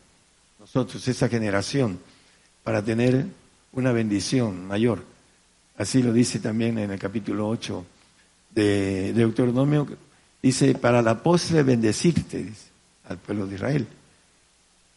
Nosotros, 0.75 1.09
esa 1.09 1.29
generación, 1.29 1.99
para 2.63 2.83
tener 2.83 3.25
una 3.73 3.91
bendición 3.91 4.67
mayor. 4.67 5.03
Así 5.79 6.03
lo 6.03 6.13
dice 6.13 6.41
también 6.41 6.79
en 6.79 6.91
el 6.91 6.99
capítulo 6.99 7.49
8 7.49 7.87
de 8.55 9.13
Deuteronomio, 9.15 9.89
Dice, 10.43 10.75
para 10.75 11.03
la 11.03 11.21
postre 11.23 11.65
bendecirte 11.65 12.53
al 13.09 13.19
pueblo 13.19 13.47
de 13.47 13.57
Israel. 13.57 13.87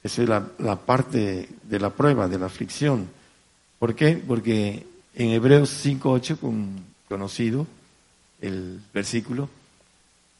Esa 0.04 0.22
es 0.22 0.30
la, 0.30 0.76
parte 0.76 1.50
de 1.64 1.80
la 1.80 1.90
prueba, 1.90 2.28
de 2.28 2.38
la 2.38 2.46
aflicción. 2.46 3.08
¿Por 3.80 3.96
qué? 3.96 4.22
Porque 4.26 4.86
en 5.16 5.30
Hebreos 5.30 5.84
5.8, 5.84 6.38
con, 6.38 6.84
conocido 7.08 7.66
el 8.40 8.82
versículo, 8.94 9.50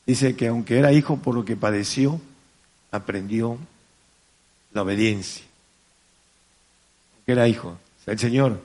dice 0.06 0.36
que 0.36 0.48
aunque 0.48 0.78
era 0.78 0.94
hijo 0.94 1.18
por 1.18 1.34
lo 1.34 1.46
que 1.46 1.56
padeció, 1.56 2.22
aprendió 2.92 3.58
la 4.74 4.84
obediencia. 4.84 5.44
Aunque 7.16 7.32
era 7.32 7.48
hijo. 7.48 7.78
el 8.06 8.20
Señor 8.20 8.62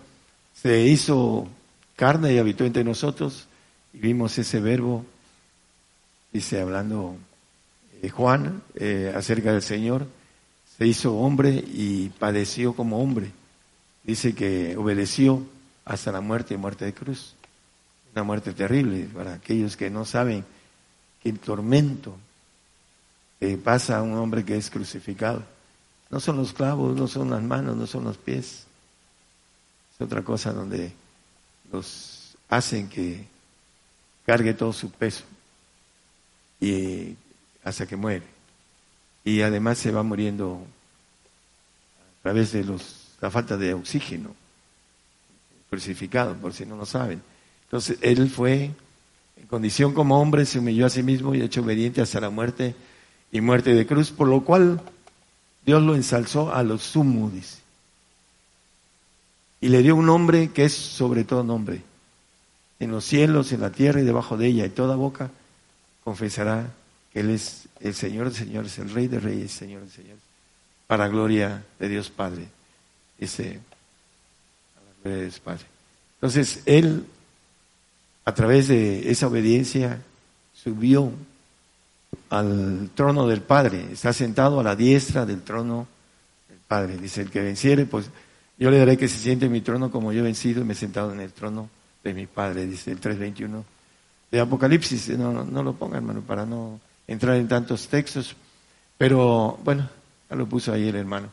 se 0.54 0.82
hizo 0.82 1.48
carne 1.94 2.32
y 2.32 2.38
habitó 2.38 2.64
entre 2.64 2.84
nosotros 2.84 3.46
y 3.92 3.98
vimos 3.98 4.36
ese 4.38 4.60
verbo 4.60 5.04
dice 6.36 6.60
hablando 6.60 7.16
eh, 8.02 8.10
Juan 8.10 8.62
eh, 8.74 9.12
acerca 9.16 9.52
del 9.52 9.62
Señor, 9.62 10.06
se 10.76 10.86
hizo 10.86 11.16
hombre 11.16 11.50
y 11.50 12.10
padeció 12.10 12.74
como 12.74 13.02
hombre. 13.02 13.30
Dice 14.04 14.34
que 14.34 14.76
obedeció 14.76 15.42
hasta 15.86 16.12
la 16.12 16.20
muerte 16.20 16.54
y 16.54 16.58
muerte 16.58 16.84
de 16.84 16.92
cruz. 16.92 17.34
Una 18.12 18.22
muerte 18.22 18.52
terrible 18.52 19.08
para 19.14 19.34
aquellos 19.34 19.76
que 19.76 19.88
no 19.88 20.04
saben 20.04 20.44
que 21.22 21.30
el 21.30 21.38
tormento 21.38 22.16
pasa 23.64 23.98
a 23.98 24.02
un 24.02 24.14
hombre 24.14 24.44
que 24.44 24.56
es 24.56 24.70
crucificado. 24.70 25.42
No 26.10 26.20
son 26.20 26.36
los 26.36 26.52
clavos, 26.52 26.96
no 26.96 27.08
son 27.08 27.30
las 27.30 27.42
manos, 27.42 27.76
no 27.76 27.86
son 27.86 28.04
los 28.04 28.16
pies. 28.16 28.66
Es 29.94 30.00
otra 30.00 30.22
cosa 30.22 30.52
donde 30.52 30.92
los 31.72 32.36
hacen 32.48 32.88
que 32.88 33.26
cargue 34.24 34.54
todo 34.54 34.72
su 34.72 34.90
peso 34.90 35.24
y 36.60 37.16
hasta 37.64 37.86
que 37.86 37.96
muere. 37.96 38.24
Y 39.24 39.42
además 39.42 39.78
se 39.78 39.90
va 39.90 40.02
muriendo 40.02 40.62
a 42.00 42.22
través 42.22 42.52
de 42.52 42.64
la 43.20 43.30
falta 43.30 43.56
de 43.56 43.74
oxígeno, 43.74 44.34
crucificado, 45.68 46.34
por 46.36 46.52
si 46.52 46.64
no 46.64 46.76
lo 46.76 46.86
saben. 46.86 47.22
Entonces, 47.64 47.98
él 48.02 48.30
fue, 48.30 48.70
en 49.36 49.46
condición 49.48 49.92
como 49.92 50.20
hombre, 50.20 50.46
se 50.46 50.60
humilló 50.60 50.86
a 50.86 50.90
sí 50.90 51.02
mismo 51.02 51.34
y 51.34 51.42
hecho 51.42 51.62
obediente 51.62 52.00
hasta 52.00 52.20
la 52.20 52.30
muerte 52.30 52.76
y 53.32 53.40
muerte 53.40 53.74
de 53.74 53.86
cruz, 53.86 54.12
por 54.12 54.28
lo 54.28 54.44
cual 54.44 54.80
Dios 55.66 55.82
lo 55.82 55.96
ensalzó 55.96 56.54
a 56.54 56.62
los 56.62 56.82
sumo, 56.84 57.30
Y 59.60 59.68
le 59.68 59.82
dio 59.82 59.96
un 59.96 60.06
nombre 60.06 60.52
que 60.52 60.64
es 60.64 60.72
sobre 60.72 61.24
todo 61.24 61.42
nombre, 61.42 61.82
en 62.78 62.92
los 62.92 63.04
cielos, 63.04 63.50
en 63.50 63.62
la 63.62 63.70
tierra 63.70 64.00
y 64.00 64.04
debajo 64.04 64.36
de 64.36 64.46
ella, 64.46 64.64
y 64.64 64.70
toda 64.70 64.94
boca 64.94 65.28
confesará 66.04 66.72
que 67.12 67.18
Él 67.18 67.30
es 67.30 67.66
el 67.80 67.94
Señor 67.94 68.30
de 68.30 68.36
señores, 68.36 68.78
el 68.78 68.90
Rey 68.90 69.08
de 69.08 69.18
reyes, 69.18 69.50
Señor 69.50 69.82
de 69.82 69.90
señores, 69.90 70.22
para 70.86 71.08
gloria 71.08 71.64
de 71.80 71.88
Dios 71.88 72.10
Padre. 72.10 72.46
Dice, 73.18 73.58
gloria 75.02 75.18
de 75.18 75.22
Dios 75.24 75.40
Padre. 75.40 75.64
Entonces, 76.14 76.62
Él, 76.66 77.06
a 78.24 78.32
través 78.34 78.68
de 78.68 79.10
esa 79.10 79.26
obediencia, 79.26 80.00
subió 80.54 81.10
al 82.30 82.90
trono 82.94 83.26
del 83.26 83.42
Padre, 83.42 83.92
está 83.92 84.12
sentado 84.12 84.60
a 84.60 84.62
la 84.62 84.76
diestra 84.76 85.26
del 85.26 85.42
trono 85.42 85.86
del 86.48 86.58
Padre. 86.66 86.96
Dice, 86.98 87.22
el 87.22 87.30
que 87.30 87.40
venciere, 87.40 87.86
pues 87.86 88.10
yo 88.58 88.70
le 88.70 88.78
daré 88.78 88.96
que 88.96 89.08
se 89.08 89.18
siente 89.18 89.46
en 89.46 89.52
mi 89.52 89.60
trono 89.60 89.90
como 89.90 90.12
yo 90.12 90.20
he 90.20 90.24
vencido 90.24 90.62
y 90.62 90.64
me 90.64 90.72
he 90.72 90.76
sentado 90.76 91.12
en 91.12 91.20
el 91.20 91.32
trono 91.32 91.68
de 92.02 92.14
mi 92.14 92.26
Padre, 92.26 92.66
dice 92.66 92.92
el 92.92 93.00
321 93.00 93.64
de 94.30 94.40
Apocalipsis. 94.40 95.10
No, 95.18 95.44
no, 95.44 95.62
lo 95.62 95.74
ponga, 95.74 95.96
hermano, 95.96 96.22
para 96.22 96.46
no 96.46 96.80
entrar 97.06 97.36
en 97.36 97.48
tantos 97.48 97.88
textos. 97.88 98.34
Pero 98.98 99.58
bueno, 99.64 99.88
ya 100.30 100.36
lo 100.36 100.46
puso 100.46 100.72
ahí 100.72 100.88
el 100.88 100.96
hermano. 100.96 101.28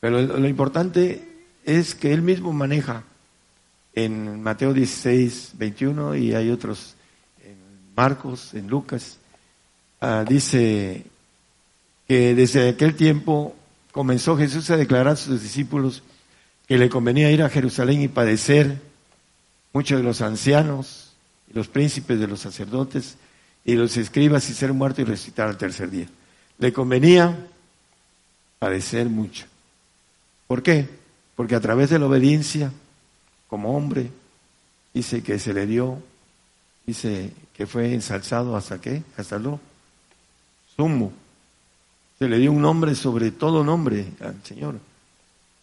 Pero 0.00 0.20
lo, 0.20 0.48
importante 0.48 1.46
es 1.64 1.94
que 1.94 2.12
él 2.12 2.22
mismo 2.22 2.52
maneja 2.52 3.02
en 3.94 4.42
Mateo 4.42 4.72
16, 4.72 5.52
21 5.54 6.16
y 6.16 6.34
hay 6.34 6.50
otros 6.50 6.94
en 7.42 7.56
Marcos, 7.96 8.54
en 8.54 8.68
Lucas. 8.68 9.18
Ah, 10.00 10.24
dice 10.28 11.04
que 12.06 12.34
desde 12.34 12.68
aquel 12.68 12.94
tiempo 12.94 13.54
comenzó 13.92 14.36
Jesús 14.36 14.68
a 14.70 14.76
declarar 14.76 15.08
a 15.08 15.16
sus 15.16 15.42
discípulos 15.42 16.02
que 16.68 16.78
le 16.78 16.88
convenía 16.88 17.30
ir 17.30 17.42
a 17.42 17.48
Jerusalén 17.48 18.02
y 18.02 18.08
padecer 18.08 18.80
muchos 19.72 19.98
de 19.98 20.04
los 20.04 20.20
ancianos, 20.20 21.12
los 21.52 21.68
príncipes 21.68 22.20
de 22.20 22.26
los 22.26 22.40
sacerdotes 22.40 23.16
y 23.64 23.74
los 23.74 23.96
escribas 23.96 24.48
y 24.50 24.54
ser 24.54 24.72
muerto 24.72 25.00
y 25.00 25.04
resucitar 25.04 25.48
al 25.48 25.56
tercer 25.56 25.90
día. 25.90 26.06
Le 26.58 26.72
convenía 26.72 27.46
padecer 28.58 29.08
mucho. 29.08 29.46
¿Por 30.46 30.62
qué? 30.62 30.88
Porque 31.34 31.54
a 31.54 31.60
través 31.60 31.90
de 31.90 31.98
la 31.98 32.06
obediencia, 32.06 32.70
como 33.48 33.76
hombre, 33.76 34.10
dice 34.92 35.22
que 35.22 35.38
se 35.38 35.52
le 35.52 35.66
dio, 35.66 36.02
dice 36.86 37.32
que 37.54 37.66
fue 37.66 37.94
ensalzado 37.94 38.56
hasta 38.56 38.80
qué, 38.80 39.02
hasta 39.16 39.38
lo 39.38 39.60
sumo. 40.76 41.12
Se 42.18 42.28
le 42.28 42.38
dio 42.38 42.52
un 42.52 42.62
nombre 42.62 42.94
sobre 42.94 43.30
todo 43.30 43.64
nombre 43.64 44.12
al 44.20 44.42
Señor, 44.42 44.78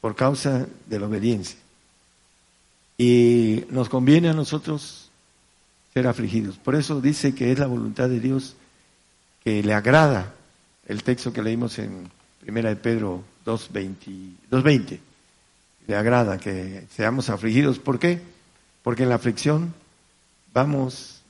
por 0.01 0.15
causa 0.15 0.67
de 0.85 0.99
la 0.99 1.07
obediencia. 1.07 1.57
Y 2.97 3.65
nos 3.69 3.89
conviene 3.89 4.29
a 4.29 4.33
nosotros 4.33 5.09
ser 5.93 6.07
afligidos. 6.07 6.57
Por 6.57 6.75
eso 6.75 7.01
dice 7.01 7.33
que 7.33 7.51
es 7.51 7.59
la 7.59 7.67
voluntad 7.67 8.09
de 8.09 8.19
Dios 8.19 8.55
que 9.43 9.63
le 9.63 9.73
agrada 9.73 10.33
el 10.87 11.03
texto 11.03 11.33
que 11.33 11.41
leímos 11.41 11.79
en 11.79 12.09
Primera 12.39 12.69
de 12.69 12.75
Pedro 12.75 13.23
2.20. 13.45 14.99
Le 15.87 15.95
agrada 15.95 16.37
que 16.37 16.85
seamos 16.95 17.29
afligidos. 17.29 17.79
¿Por 17.79 17.99
qué? 17.99 18.21
Porque 18.83 19.03
en 19.03 19.09
la 19.09 19.15
aflicción 19.15 19.73
vamos 20.53 21.21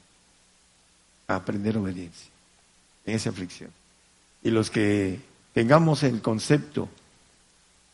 a 1.28 1.36
aprender 1.36 1.78
obediencia, 1.78 2.30
en 3.06 3.16
esa 3.16 3.30
aflicción. 3.30 3.70
Y 4.44 4.50
los 4.50 4.70
que 4.70 5.20
tengamos 5.54 6.04
el 6.04 6.22
concepto 6.22 6.90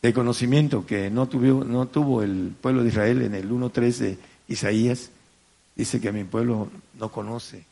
de 0.02 0.12
conocimiento 0.12 0.86
que 0.86 1.10
no, 1.10 1.28
tuvo, 1.28 1.64
no 1.64 1.86
tuvo 1.86 2.22
el 2.22 2.54
pueblo 2.60 2.82
de 2.82 2.88
Israel 2.88 3.22
en 3.22 3.34
el 3.34 3.50
1.3 3.50 3.96
de 3.98 4.18
Isaías, 4.48 5.10
Dice 5.80 5.98
que 5.98 6.12
mi 6.12 6.24
pueblo 6.24 6.68
no 6.98 7.10
conoce, 7.10 7.64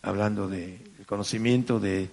hablando 0.00 0.48
del 0.48 0.78
conocimiento 1.04 1.78
de 1.78 2.08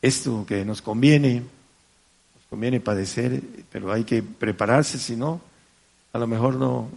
esto 0.00 0.44
que 0.46 0.64
nos 0.64 0.80
conviene, 0.80 1.40
nos 1.40 2.44
conviene 2.48 2.78
padecer, 2.78 3.42
pero 3.72 3.92
hay 3.92 4.04
que 4.04 4.22
prepararse, 4.22 4.96
si 4.98 5.16
no, 5.16 5.40
a 6.12 6.18
lo 6.18 6.28
mejor 6.28 6.54
no, 6.54 6.88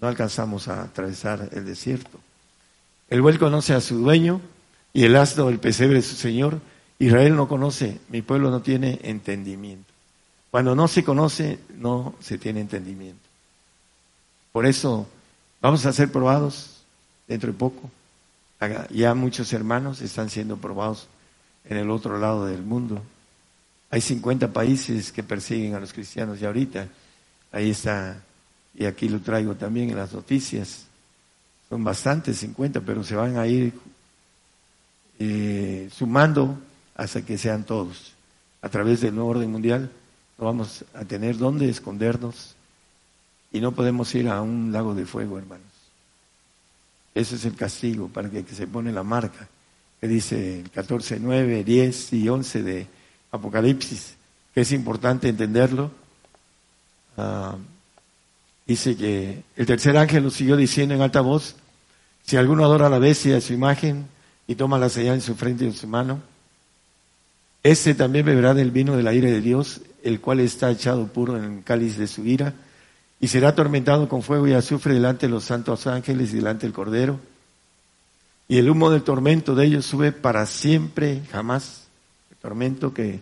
no 0.00 0.08
alcanzamos 0.08 0.68
a 0.68 0.84
atravesar 0.84 1.50
el 1.52 1.66
desierto. 1.66 2.18
El 3.10 3.20
buey 3.20 3.36
conoce 3.36 3.74
a 3.74 3.82
su 3.82 3.98
dueño 3.98 4.40
y 4.92 5.04
el 5.04 5.16
asno 5.16 5.48
el 5.48 5.58
pesebre 5.58 5.96
de 5.96 6.02
su 6.02 6.16
señor. 6.16 6.60
Israel 6.98 7.34
no 7.36 7.48
conoce, 7.48 7.98
mi 8.08 8.22
pueblo 8.22 8.50
no 8.50 8.60
tiene 8.60 9.00
entendimiento. 9.02 9.90
Cuando 10.50 10.74
no 10.74 10.88
se 10.88 11.04
conoce, 11.04 11.58
no 11.76 12.14
se 12.20 12.36
tiene 12.36 12.60
entendimiento. 12.60 13.20
Por 14.52 14.66
eso 14.66 15.06
Vamos 15.60 15.84
a 15.84 15.92
ser 15.92 16.10
probados 16.10 16.82
dentro 17.28 17.52
de 17.52 17.58
poco. 17.58 17.90
Ya 18.90 19.14
muchos 19.14 19.52
hermanos 19.52 20.00
están 20.00 20.30
siendo 20.30 20.56
probados 20.56 21.06
en 21.64 21.76
el 21.76 21.90
otro 21.90 22.18
lado 22.18 22.46
del 22.46 22.62
mundo. 22.62 23.02
Hay 23.90 24.00
50 24.00 24.52
países 24.52 25.12
que 25.12 25.22
persiguen 25.22 25.74
a 25.74 25.80
los 25.80 25.92
cristianos 25.92 26.40
ya 26.40 26.48
ahorita. 26.48 26.88
Ahí 27.52 27.70
está, 27.70 28.22
y 28.74 28.86
aquí 28.86 29.08
lo 29.08 29.20
traigo 29.20 29.54
también 29.54 29.90
en 29.90 29.96
las 29.96 30.12
noticias. 30.12 30.86
Son 31.68 31.84
bastantes, 31.84 32.38
50, 32.38 32.80
pero 32.80 33.04
se 33.04 33.16
van 33.16 33.36
a 33.36 33.46
ir 33.46 33.74
eh, 35.20 35.90
sumando 35.92 36.58
hasta 36.96 37.22
que 37.22 37.36
sean 37.36 37.64
todos. 37.64 38.14
A 38.62 38.68
través 38.68 39.02
del 39.02 39.14
nuevo 39.14 39.30
orden 39.30 39.52
mundial 39.52 39.90
no 40.38 40.46
vamos 40.46 40.84
a 40.94 41.04
tener 41.04 41.36
dónde 41.36 41.68
escondernos 41.68 42.56
y 43.52 43.60
no 43.60 43.72
podemos 43.72 44.14
ir 44.14 44.28
a 44.28 44.40
un 44.40 44.72
lago 44.72 44.94
de 44.94 45.04
fuego, 45.04 45.38
hermanos. 45.38 45.66
Ese 47.14 47.34
es 47.36 47.44
el 47.44 47.54
castigo 47.54 48.08
para 48.08 48.30
que, 48.30 48.42
se 48.44 48.66
pone 48.66 48.92
la 48.92 49.02
marca 49.02 49.46
que 50.00 50.08
dice 50.08 50.60
el 50.60 50.70
14, 50.70 51.18
9, 51.20 51.64
10 51.64 52.12
y 52.14 52.28
11 52.28 52.62
de 52.62 52.86
Apocalipsis, 53.32 54.14
que 54.54 54.62
es 54.62 54.72
importante 54.72 55.28
entenderlo. 55.28 55.90
Ah, 57.18 57.56
dice 58.66 58.96
que 58.96 59.42
el 59.56 59.66
tercer 59.66 59.98
ángel 59.98 60.22
lo 60.22 60.30
siguió 60.30 60.56
diciendo 60.56 60.94
en 60.94 61.02
alta 61.02 61.20
voz, 61.20 61.56
si 62.24 62.38
alguno 62.38 62.64
adora 62.64 62.86
a 62.86 62.90
la 62.90 62.98
bestia 62.98 63.34
de 63.34 63.40
su 63.42 63.52
imagen 63.52 64.06
y 64.50 64.56
toma 64.56 64.80
la 64.80 64.88
señal 64.88 65.14
en 65.14 65.20
su 65.20 65.36
frente 65.36 65.62
y 65.62 65.68
en 65.68 65.74
su 65.74 65.86
mano, 65.86 66.20
ese 67.62 67.94
también 67.94 68.26
beberá 68.26 68.52
del 68.52 68.72
vino 68.72 68.96
de 68.96 69.04
la 69.04 69.14
ira 69.14 69.30
de 69.30 69.40
Dios, 69.40 69.80
el 70.02 70.20
cual 70.20 70.40
está 70.40 70.72
echado 70.72 71.06
puro 71.06 71.38
en 71.38 71.58
el 71.58 71.62
cáliz 71.62 71.96
de 71.96 72.08
su 72.08 72.26
ira, 72.26 72.52
y 73.20 73.28
será 73.28 73.50
atormentado 73.50 74.08
con 74.08 74.24
fuego 74.24 74.48
y 74.48 74.54
azufre 74.54 74.92
delante 74.92 75.26
de 75.26 75.32
los 75.32 75.44
santos 75.44 75.86
ángeles 75.86 76.32
y 76.32 76.38
delante 76.38 76.66
del 76.66 76.72
Cordero. 76.72 77.20
Y 78.48 78.58
el 78.58 78.68
humo 78.68 78.90
del 78.90 79.04
tormento 79.04 79.54
de 79.54 79.66
ellos 79.66 79.86
sube 79.86 80.10
para 80.10 80.44
siempre, 80.46 81.22
jamás. 81.30 81.84
El 82.32 82.38
tormento 82.38 82.92
que, 82.92 83.20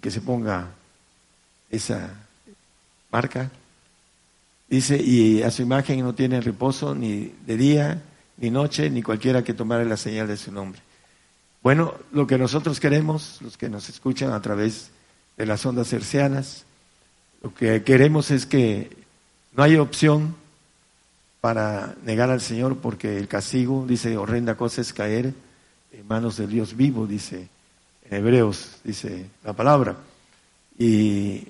que 0.00 0.10
se 0.10 0.20
ponga 0.20 0.70
esa 1.70 2.10
marca. 3.12 3.52
Dice, 4.68 5.00
y 5.00 5.44
a 5.44 5.52
su 5.52 5.62
imagen 5.62 6.00
no 6.00 6.12
tiene 6.12 6.40
reposo 6.40 6.92
ni 6.96 7.32
de 7.46 7.56
día, 7.56 8.02
ni 8.38 8.50
noche, 8.50 8.90
ni 8.90 9.02
cualquiera 9.02 9.42
que 9.42 9.54
tomare 9.54 9.84
la 9.84 9.96
señal 9.96 10.28
de 10.28 10.36
su 10.36 10.52
nombre. 10.52 10.80
Bueno, 11.62 11.94
lo 12.12 12.26
que 12.26 12.38
nosotros 12.38 12.80
queremos, 12.80 13.38
los 13.42 13.56
que 13.56 13.68
nos 13.68 13.88
escuchan 13.88 14.32
a 14.32 14.40
través 14.40 14.90
de 15.36 15.46
las 15.46 15.64
ondas 15.66 15.92
hercianas, 15.92 16.64
lo 17.42 17.52
que 17.54 17.82
queremos 17.82 18.30
es 18.30 18.46
que 18.46 18.90
no 19.56 19.62
hay 19.62 19.76
opción 19.76 20.36
para 21.40 21.94
negar 22.04 22.30
al 22.30 22.40
Señor 22.40 22.78
porque 22.78 23.18
el 23.18 23.28
castigo, 23.28 23.84
dice, 23.86 24.16
horrenda 24.16 24.56
cosa 24.56 24.80
es 24.80 24.92
caer 24.92 25.34
en 25.92 26.08
manos 26.08 26.36
del 26.36 26.50
Dios 26.50 26.76
vivo, 26.76 27.06
dice 27.06 27.48
en 28.04 28.16
Hebreos, 28.16 28.76
dice 28.84 29.26
la 29.44 29.52
palabra. 29.52 29.96
Y 30.78 31.48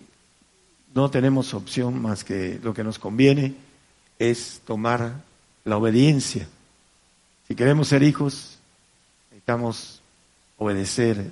no 0.94 1.10
tenemos 1.10 1.52
opción 1.54 2.00
más 2.00 2.24
que 2.24 2.58
lo 2.62 2.72
que 2.72 2.84
nos 2.84 2.98
conviene 2.98 3.54
es 4.18 4.62
tomar 4.64 5.22
la 5.64 5.76
obediencia. 5.76 6.48
Si 7.48 7.54
queremos 7.54 7.88
ser 7.88 8.02
hijos, 8.02 8.58
necesitamos 9.30 10.00
obedecer 10.58 11.30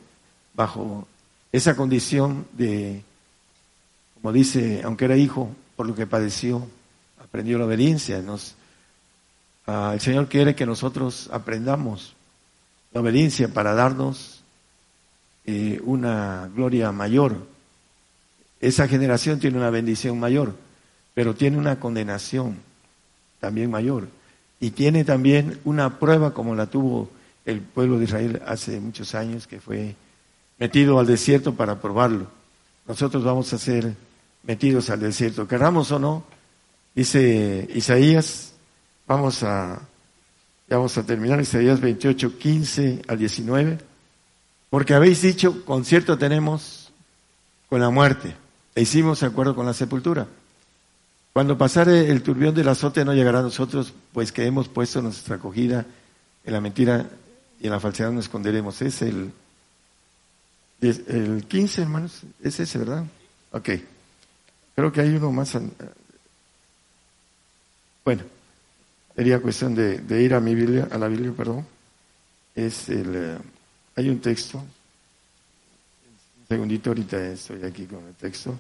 bajo 0.54 1.08
esa 1.50 1.74
condición 1.74 2.46
de, 2.52 3.02
como 4.14 4.32
dice, 4.32 4.82
aunque 4.84 5.06
era 5.06 5.16
hijo, 5.16 5.50
por 5.74 5.86
lo 5.86 5.94
que 5.94 6.06
padeció, 6.06 6.68
aprendió 7.22 7.58
la 7.58 7.66
obediencia. 7.66 8.22
Nos, 8.22 8.54
ah, 9.66 9.90
el 9.94 10.00
Señor 10.00 10.28
quiere 10.28 10.54
que 10.54 10.66
nosotros 10.66 11.28
aprendamos 11.32 12.14
la 12.92 13.00
obediencia 13.00 13.48
para 13.48 13.74
darnos 13.74 14.42
eh, 15.46 15.80
una 15.84 16.48
gloria 16.54 16.92
mayor. 16.92 17.44
Esa 18.60 18.86
generación 18.86 19.40
tiene 19.40 19.58
una 19.58 19.70
bendición 19.70 20.20
mayor, 20.20 20.54
pero 21.12 21.34
tiene 21.34 21.58
una 21.58 21.80
condenación 21.80 22.58
también 23.40 23.68
mayor. 23.68 24.08
Y 24.64 24.70
tiene 24.70 25.04
también 25.04 25.60
una 25.66 25.98
prueba 25.98 26.32
como 26.32 26.54
la 26.54 26.64
tuvo 26.64 27.10
el 27.44 27.60
pueblo 27.60 27.98
de 27.98 28.04
Israel 28.04 28.40
hace 28.46 28.80
muchos 28.80 29.14
años 29.14 29.46
que 29.46 29.60
fue 29.60 29.94
metido 30.58 30.98
al 30.98 31.06
desierto 31.06 31.52
para 31.52 31.82
probarlo. 31.82 32.28
Nosotros 32.88 33.22
vamos 33.24 33.52
a 33.52 33.58
ser 33.58 33.94
metidos 34.42 34.88
al 34.88 35.00
desierto, 35.00 35.46
querramos 35.46 35.92
o 35.92 35.98
no, 35.98 36.24
dice 36.94 37.68
Isaías, 37.74 38.54
vamos 39.06 39.42
a, 39.42 39.82
vamos 40.70 40.96
a 40.96 41.04
terminar, 41.04 41.42
Isaías 41.42 41.82
28, 41.82 42.38
15 42.38 43.02
al 43.06 43.18
19, 43.18 43.78
porque 44.70 44.94
habéis 44.94 45.20
dicho, 45.20 45.62
concierto 45.66 46.16
tenemos 46.16 46.90
con 47.68 47.82
la 47.82 47.90
muerte, 47.90 48.34
e 48.74 48.80
hicimos 48.80 49.22
acuerdo 49.24 49.54
con 49.54 49.66
la 49.66 49.74
sepultura. 49.74 50.26
Cuando 51.34 51.58
pasare 51.58 52.12
el 52.12 52.22
turbión 52.22 52.54
del 52.54 52.68
azote 52.68 53.04
no 53.04 53.12
llegará 53.12 53.40
a 53.40 53.42
nosotros, 53.42 53.92
pues 54.12 54.30
que 54.30 54.46
hemos 54.46 54.68
puesto 54.68 55.02
nuestra 55.02 55.34
acogida 55.34 55.84
en 56.44 56.52
la 56.52 56.60
mentira 56.60 57.10
y 57.60 57.66
en 57.66 57.72
la 57.72 57.80
falsedad 57.80 58.12
nos 58.12 58.26
esconderemos. 58.26 58.80
Es 58.82 59.02
el, 59.02 59.32
el 60.80 61.44
15, 61.48 61.82
hermanos. 61.82 62.22
Es 62.40 62.60
ese, 62.60 62.78
¿verdad? 62.78 63.04
Ok. 63.50 63.68
Creo 64.76 64.92
que 64.92 65.00
hay 65.00 65.08
uno 65.08 65.32
más. 65.32 65.58
Bueno, 68.04 68.22
sería 69.16 69.40
cuestión 69.40 69.74
de, 69.74 70.22
ir 70.22 70.34
a 70.34 70.40
mi 70.40 70.54
Biblia, 70.54 70.86
a 70.88 70.98
la 70.98 71.08
Biblia, 71.08 71.32
perdón. 71.36 71.66
Es 72.54 72.88
el, 72.88 73.12
eh, 73.12 73.38
hay 73.96 74.08
un 74.08 74.20
texto. 74.20 74.58
Un 74.58 76.46
segundito, 76.46 76.90
ahorita 76.90 77.26
estoy 77.26 77.64
aquí 77.64 77.86
con 77.86 78.06
el 78.06 78.14
texto. 78.14 78.56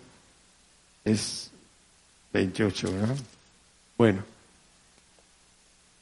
Es 1.04 1.52
28, 2.34 2.92
¿verdad? 2.92 3.16
Bueno. 3.96 4.24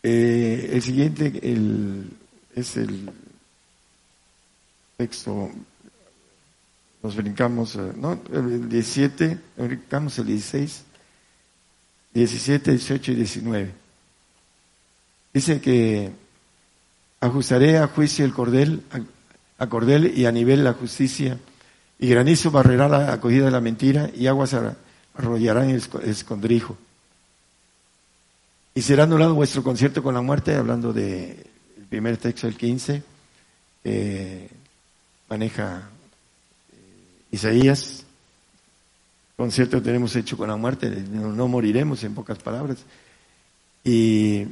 Eh, 0.02 0.70
el 0.72 0.82
siguiente, 0.82 1.38
el 1.42 2.10
es 2.56 2.76
el 2.76 3.10
texto, 4.96 5.50
nos 7.02 7.16
brincamos, 7.16 7.76
eh, 7.76 7.92
¿no? 7.96 8.20
El 8.32 8.68
17, 8.68 9.38
brincamos 9.58 10.18
el 10.18 10.26
16, 10.26 10.84
17, 12.14 12.70
18 12.72 13.12
y 13.12 13.14
19. 13.14 13.70
Dice 15.34 15.60
que 15.60 16.10
ajustaré 17.20 17.78
a 17.78 17.86
juicio 17.88 18.24
el 18.24 18.32
cordel, 18.32 18.82
a, 19.58 19.66
cordel 19.68 20.18
y 20.18 20.26
a 20.26 20.32
nivel 20.32 20.64
la 20.64 20.72
justicia, 20.72 21.38
y 21.98 22.08
granizo 22.08 22.50
barrerá 22.50 22.88
la 22.88 23.12
acogida 23.12 23.44
de 23.44 23.50
la 23.50 23.60
mentira, 23.60 24.10
y 24.14 24.26
aguas 24.26 24.54
arrollarán 25.14 25.70
el 25.70 25.82
escondrijo. 26.04 26.76
Y 28.74 28.82
será 28.82 29.04
anulado 29.04 29.34
vuestro 29.34 29.62
concierto 29.62 30.02
con 30.02 30.14
la 30.14 30.22
muerte, 30.22 30.54
hablando 30.54 30.92
de 30.92 31.46
primer 31.90 32.16
texto, 32.16 32.48
el 32.48 32.56
15, 32.56 33.02
eh, 33.84 34.48
maneja 35.28 35.90
eh, 36.72 36.76
Isaías, 37.32 38.06
concierto 39.36 39.82
tenemos 39.82 40.16
hecho 40.16 40.38
con 40.38 40.48
la 40.48 40.56
muerte, 40.56 40.88
no, 40.88 41.48
moriremos 41.48 42.02
en 42.04 42.14
pocas 42.14 42.38
palabras. 42.38 42.78
Y 43.84 44.46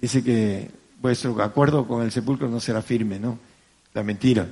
dice 0.00 0.24
que 0.24 0.70
vuestro 1.00 1.40
acuerdo 1.40 1.86
con 1.86 2.02
el 2.02 2.10
sepulcro 2.10 2.48
no 2.48 2.58
será 2.58 2.82
firme, 2.82 3.20
¿no? 3.20 3.38
La 3.94 4.02
mentira. 4.02 4.48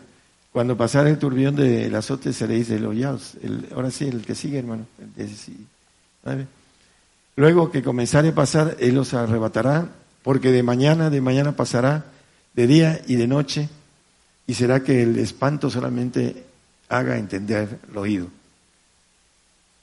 Cuando 0.56 0.74
pasara 0.74 1.10
el 1.10 1.18
turbión 1.18 1.54
del 1.54 1.94
azote 1.94 2.32
seréis 2.32 2.68
delollados. 2.68 3.34
El, 3.42 3.68
ahora 3.74 3.90
sí, 3.90 4.06
el 4.06 4.22
que 4.22 4.34
sigue, 4.34 4.58
hermano. 4.58 4.86
El 5.18 6.46
Luego 7.36 7.70
que 7.70 7.82
comenzare 7.82 8.28
a 8.28 8.34
pasar, 8.34 8.74
Él 8.80 8.96
os 8.96 9.12
arrebatará 9.12 9.86
porque 10.22 10.52
de 10.52 10.62
mañana, 10.62 11.10
de 11.10 11.20
mañana 11.20 11.52
pasará, 11.52 12.06
de 12.54 12.66
día 12.66 13.02
y 13.06 13.16
de 13.16 13.26
noche, 13.26 13.68
y 14.46 14.54
será 14.54 14.82
que 14.82 15.02
el 15.02 15.18
espanto 15.18 15.68
solamente 15.68 16.46
haga 16.88 17.18
entender 17.18 17.78
el 17.90 17.98
oído. 17.98 18.28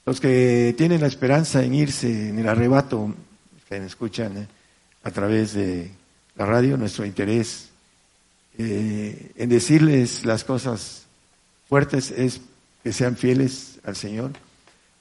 Los 0.07 0.19
que 0.19 0.73
tienen 0.75 1.01
la 1.01 1.07
esperanza 1.07 1.63
en 1.63 1.75
irse 1.75 2.29
en 2.29 2.39
el 2.39 2.49
arrebato, 2.49 3.13
que 3.69 3.77
escuchan 3.77 4.37
eh, 4.37 4.47
a 5.03 5.11
través 5.11 5.53
de 5.53 5.91
la 6.35 6.47
radio, 6.47 6.77
nuestro 6.77 7.05
interés 7.05 7.72
eh, 8.57 9.31
en 9.35 9.49
decirles 9.49 10.25
las 10.25 10.43
cosas 10.43 11.05
fuertes 11.67 12.11
es 12.11 12.41
que 12.83 12.93
sean 12.93 13.17
fieles 13.17 13.79
al 13.83 13.95
Señor, 13.95 14.31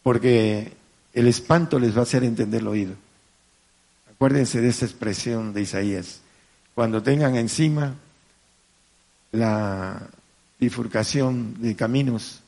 porque 0.03 0.72
el 1.12 1.28
espanto 1.28 1.78
les 1.78 1.94
va 1.94 2.00
a 2.00 2.05
hacer 2.05 2.24
entender 2.24 2.61
el 2.61 2.68
oído. 2.68 2.94
Acuérdense 4.11 4.61
de 4.61 4.68
esa 4.68 4.86
expresión 4.86 5.53
de 5.53 5.62
Isaías. 5.62 6.20
Cuando 6.74 7.03
tengan 7.03 7.36
encima 7.36 7.94
la 9.32 10.09
bifurcación 10.59 11.61
de 11.61 11.74
caminos 11.74 12.40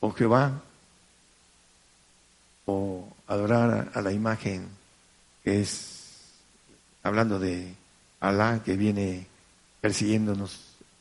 o 0.00 0.10
Jehová 0.12 0.62
o 2.64 3.08
adorar 3.26 3.90
a 3.94 4.00
la 4.00 4.12
imagen 4.12 4.66
que 5.44 5.60
es 5.60 6.32
hablando 7.02 7.38
de 7.38 7.74
Alá 8.18 8.62
que 8.64 8.76
viene 8.76 9.26
persiguiéndonos 9.86 10.58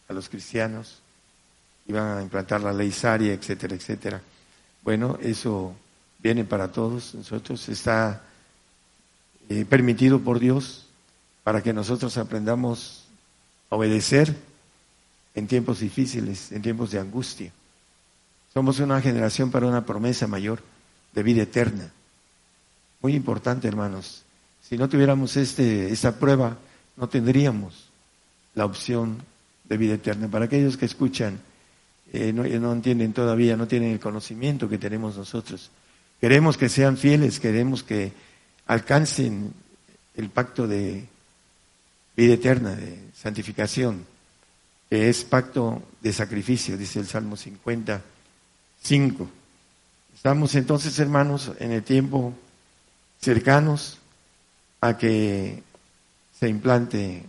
a 0.08 0.14
los 0.14 0.30
cristianos 0.30 1.00
y 1.88 1.92
van 1.92 2.20
a 2.20 2.22
implantar 2.22 2.62
la 2.62 2.72
ley 2.72 2.92
saria, 2.92 3.34
etcétera, 3.34 3.74
etcétera. 3.74 4.22
Bueno, 4.84 5.18
eso 5.24 5.74
viene 6.20 6.44
para 6.44 6.72
todos 6.72 7.16
nosotros, 7.16 7.68
está 7.68 8.22
eh, 9.50 9.66
permitido 9.66 10.20
por 10.20 10.38
Dios 10.38 10.86
para 11.44 11.64
que 11.64 11.74
nosotros 11.74 12.16
aprendamos 12.20 13.06
a 13.72 13.76
obedecer 13.76 14.36
en 15.34 15.48
tiempos 15.48 15.80
difíciles, 15.80 16.52
en 16.52 16.62
tiempos 16.62 16.92
de 16.92 17.00
angustia. 17.00 17.52
Somos 18.54 18.80
una 18.80 19.02
generación 19.02 19.50
para 19.50 19.66
una 19.66 19.84
promesa 19.84 20.28
mayor 20.28 20.62
de 21.12 21.24
vida 21.24 21.42
eterna. 21.42 21.92
Muy 23.02 23.16
importante, 23.16 23.68
hermanos. 23.68 24.22
Si 24.62 24.78
no 24.78 24.88
tuviéramos 24.88 25.38
este, 25.38 25.92
esta 25.92 26.20
prueba, 26.20 26.56
no 26.98 27.10
tendríamos 27.10 27.85
la 28.56 28.66
opción 28.66 29.18
de 29.66 29.78
vida 29.78 29.94
eterna. 29.96 30.28
Para 30.28 30.46
aquellos 30.46 30.78
que 30.78 30.86
escuchan, 30.86 31.40
eh, 32.12 32.34
no, 32.34 32.44
no 32.44 32.74
entienden 32.74 33.14
todavía, 33.14 33.56
no 33.58 33.68
tienen 33.68 33.92
el 33.92 34.00
conocimiento 34.00 34.68
que 34.70 34.78
tenemos 34.78 35.18
nosotros. 35.18 35.70
Queremos 36.20 36.58
que 36.58 36.70
sean 36.70 36.98
fieles, 36.98 37.40
queremos 37.40 37.84
que 37.84 38.14
alcancen 38.68 39.54
el 40.16 40.30
pacto 40.30 40.68
de 40.68 41.06
vida 42.16 42.34
eterna, 42.34 42.76
de 42.76 42.98
santificación, 43.14 44.06
que 44.90 45.10
es 45.10 45.26
pacto 45.26 45.84
de 46.02 46.14
sacrificio, 46.14 46.78
dice 46.78 47.00
el 47.00 47.08
Salmo 47.08 47.36
55. 47.36 49.30
Estamos 50.16 50.56
entonces, 50.56 50.98
hermanos, 51.00 51.52
en 51.60 51.72
el 51.74 51.84
tiempo 51.84 52.34
cercanos 53.20 53.98
a 54.82 54.98
que 54.98 55.62
se 56.40 56.48
implante 56.48 57.24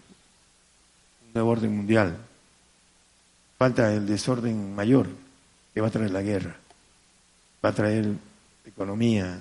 nuevo 1.36 1.50
orden 1.50 1.76
mundial. 1.76 2.16
Falta 3.58 3.92
el 3.92 4.06
desorden 4.06 4.74
mayor 4.74 5.08
que 5.72 5.80
va 5.80 5.88
a 5.88 5.90
traer 5.90 6.10
la 6.10 6.22
guerra, 6.22 6.56
va 7.64 7.68
a 7.68 7.74
traer 7.74 8.12
economía, 8.64 9.40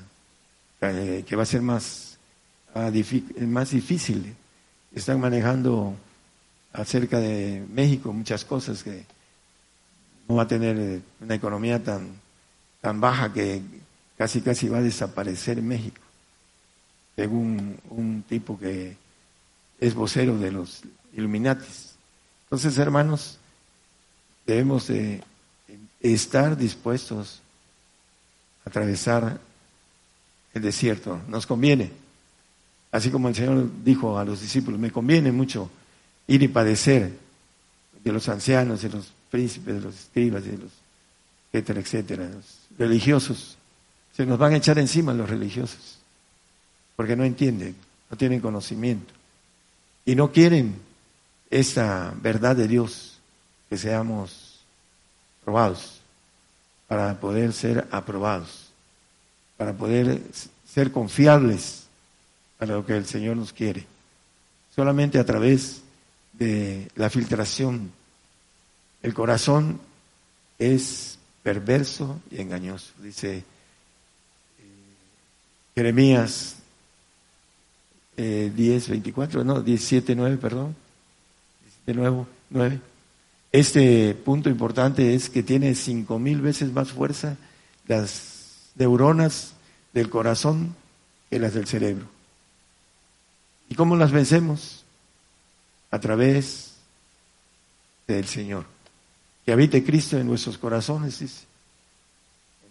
eh, 0.81 1.23
que 1.27 1.35
va 1.35 1.43
a 1.43 1.45
ser 1.45 1.61
más, 1.61 2.17
ah, 2.73 2.91
más 3.39 3.71
difícil. 3.71 4.35
Están 4.93 5.19
manejando 5.19 5.95
acerca 6.73 7.19
de 7.19 7.65
México 7.73 8.11
muchas 8.11 8.43
cosas 8.43 8.83
que 8.83 9.05
no 10.27 10.35
va 10.35 10.43
a 10.43 10.47
tener 10.47 10.77
eh, 10.77 11.01
una 11.21 11.35
economía 11.35 11.81
tan, 11.81 12.19
tan 12.81 12.99
baja 12.99 13.31
que 13.31 13.61
casi 14.17 14.41
casi 14.41 14.67
va 14.67 14.79
a 14.79 14.81
desaparecer 14.81 15.61
México, 15.61 16.01
según 17.15 17.77
un 17.89 18.23
tipo 18.23 18.57
que 18.59 18.97
es 19.79 19.93
vocero 19.93 20.37
de 20.37 20.51
los 20.51 20.83
Illuminatis. 21.13 21.84
Entonces, 22.55 22.79
hermanos, 22.79 23.37
debemos 24.47 24.87
de 24.87 25.21
estar 25.99 26.55
dispuestos 26.55 27.41
a 28.63 28.69
atravesar 28.69 29.41
el 30.53 30.61
desierto. 30.61 31.19
Nos 31.27 31.45
conviene. 31.45 31.91
Así 32.93 33.09
como 33.09 33.27
el 33.27 33.35
Señor 33.35 33.69
dijo 33.83 34.17
a 34.17 34.23
los 34.23 34.39
discípulos, 34.39 34.79
me 34.79 34.89
conviene 34.89 35.33
mucho 35.33 35.69
ir 36.27 36.43
y 36.43 36.47
padecer 36.47 37.11
de 38.01 38.11
los 38.13 38.29
ancianos, 38.29 38.83
de 38.83 38.87
los 38.87 39.11
príncipes, 39.29 39.75
de 39.75 39.81
los 39.81 39.93
escribas, 39.93 40.45
de 40.45 40.57
los 40.57 40.71
etcétera, 41.51 41.81
etcétera, 41.81 42.29
los 42.29 42.45
religiosos. 42.79 43.57
Se 44.15 44.25
nos 44.25 44.39
van 44.39 44.53
a 44.53 44.57
echar 44.57 44.79
encima 44.79 45.13
los 45.13 45.29
religiosos, 45.29 45.97
porque 46.95 47.17
no 47.17 47.25
entienden, 47.25 47.75
no 48.09 48.15
tienen 48.15 48.39
conocimiento 48.39 49.13
y 50.05 50.15
no 50.15 50.31
quieren 50.31 50.84
esa 51.55 52.13
verdad 52.21 52.53
de 52.53 52.67
Dios, 52.67 53.17
que 53.69 53.77
seamos 53.77 54.59
probados 55.45 56.01
para 56.85 57.17
poder 57.17 57.53
ser 57.53 57.87
aprobados, 57.91 58.71
para 59.55 59.71
poder 59.71 60.21
ser 60.67 60.91
confiables 60.91 61.83
para 62.57 62.73
lo 62.73 62.85
que 62.85 62.97
el 62.97 63.05
Señor 63.05 63.37
nos 63.37 63.53
quiere. 63.53 63.85
Solamente 64.75 65.17
a 65.17 65.25
través 65.25 65.81
de 66.33 66.89
la 66.95 67.09
filtración. 67.09 67.89
El 69.01 69.13
corazón 69.13 69.79
es 70.59 71.17
perverso 71.41 72.19
y 72.31 72.41
engañoso, 72.41 72.91
dice 73.01 73.37
eh, 73.37 73.43
Jeremías 75.73 76.55
eh, 78.17 78.51
10, 78.53 78.89
24, 78.89 79.43
no, 79.45 79.61
17, 79.61 80.15
9, 80.15 80.37
perdón, 80.37 80.75
de 81.85 81.93
nuevo, 81.93 82.27
9. 82.49 82.79
Este 83.51 84.13
punto 84.13 84.49
importante 84.49 85.15
es 85.15 85.29
que 85.29 85.43
tiene 85.43 85.75
cinco 85.75 86.19
mil 86.19 86.41
veces 86.41 86.73
más 86.73 86.91
fuerza 86.91 87.37
las 87.87 88.71
neuronas 88.75 89.53
del 89.93 90.09
corazón 90.09 90.75
que 91.29 91.39
las 91.39 91.53
del 91.53 91.67
cerebro. 91.67 92.05
¿Y 93.69 93.75
cómo 93.75 93.95
las 93.95 94.11
vencemos? 94.11 94.83
A 95.91 95.99
través 95.99 96.73
del 98.07 98.25
Señor. 98.25 98.65
Que 99.45 99.53
habite 99.53 99.83
Cristo 99.83 100.17
en 100.17 100.27
nuestros 100.27 100.57
corazones, 100.57 101.19
dice. 101.19 101.45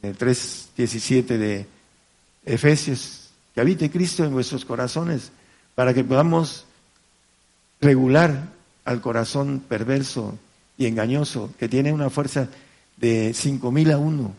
En 0.03 0.11
el 0.11 0.19
3.17 0.19 1.25
de 1.39 1.67
Efesios, 2.45 3.31
que 3.55 3.61
habite 3.61 3.91
Cristo 3.91 4.25
en 4.25 4.33
nuestros 4.33 4.65
corazones 4.65 5.31
para 5.75 5.95
que 5.95 6.05
podamos 6.05 6.67
regular 7.81 8.54
al 8.85 9.01
corazón 9.01 9.62
perverso 9.66 10.39
y 10.76 10.87
engañoso 10.87 11.51
que 11.59 11.68
tiene 11.68 11.93
una 11.93 12.11
fuerza 12.11 12.49
de 12.97 13.32
cinco 13.35 13.70
mil 13.70 13.91
a 13.91 13.99
uno 13.99 14.35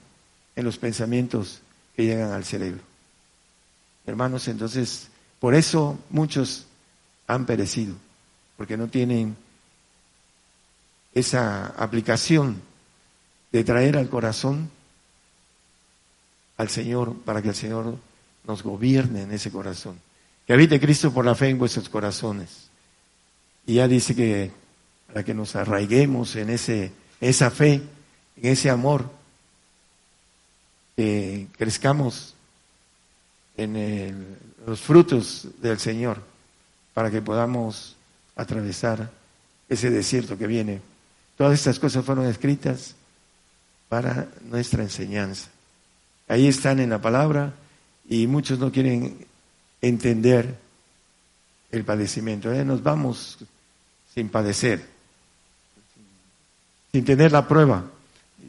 en 0.55 0.65
los 0.65 0.77
pensamientos 0.77 1.61
que 1.95 2.05
llegan 2.05 2.31
al 2.31 2.45
cerebro. 2.45 2.81
Hermanos, 4.05 4.47
entonces, 4.47 5.07
por 5.39 5.55
eso 5.55 5.97
muchos 6.09 6.65
han 7.27 7.45
perecido, 7.45 7.95
porque 8.57 8.77
no 8.77 8.87
tienen 8.87 9.35
esa 11.13 11.67
aplicación 11.67 12.61
de 13.51 13.63
traer 13.63 13.97
al 13.97 14.09
corazón 14.09 14.69
al 16.57 16.69
Señor 16.69 17.15
para 17.21 17.41
que 17.41 17.49
el 17.49 17.55
Señor 17.55 17.97
nos 18.45 18.63
gobierne 18.63 19.23
en 19.23 19.31
ese 19.31 19.51
corazón. 19.51 19.99
Que 20.45 20.53
habite 20.53 20.79
Cristo 20.79 21.11
por 21.11 21.25
la 21.25 21.35
fe 21.35 21.49
en 21.49 21.57
vuestros 21.57 21.89
corazones. 21.89 22.69
Y 23.65 23.75
ya 23.75 23.87
dice 23.87 24.15
que 24.15 24.51
para 25.07 25.23
que 25.23 25.33
nos 25.33 25.55
arraiguemos 25.55 26.35
en 26.35 26.49
ese, 26.49 26.91
esa 27.21 27.49
fe, 27.49 27.81
en 28.37 28.51
ese 28.51 28.69
amor, 28.69 29.09
que 30.95 31.47
crezcamos 31.57 32.35
en 33.57 34.37
los 34.65 34.81
frutos 34.81 35.47
del 35.61 35.79
Señor, 35.79 36.21
para 36.93 37.11
que 37.11 37.21
podamos 37.21 37.95
atravesar 38.35 39.09
ese 39.69 39.89
desierto 39.89 40.37
que 40.37 40.47
viene. 40.47 40.81
Todas 41.37 41.53
estas 41.53 41.79
cosas 41.79 42.05
fueron 42.05 42.25
escritas 42.25 42.95
para 43.89 44.27
nuestra 44.43 44.83
enseñanza. 44.83 45.49
Ahí 46.27 46.47
están 46.47 46.79
en 46.79 46.89
la 46.89 47.01
palabra 47.01 47.53
y 48.07 48.27
muchos 48.27 48.59
no 48.59 48.71
quieren 48.71 49.25
entender 49.81 50.57
el 51.71 51.83
padecimiento. 51.83 52.49
Nos 52.63 52.81
vamos 52.81 53.39
sin 54.15 54.29
padecer, 54.29 54.83
sin 56.91 57.05
tener 57.05 57.31
la 57.31 57.47
prueba. 57.47 57.83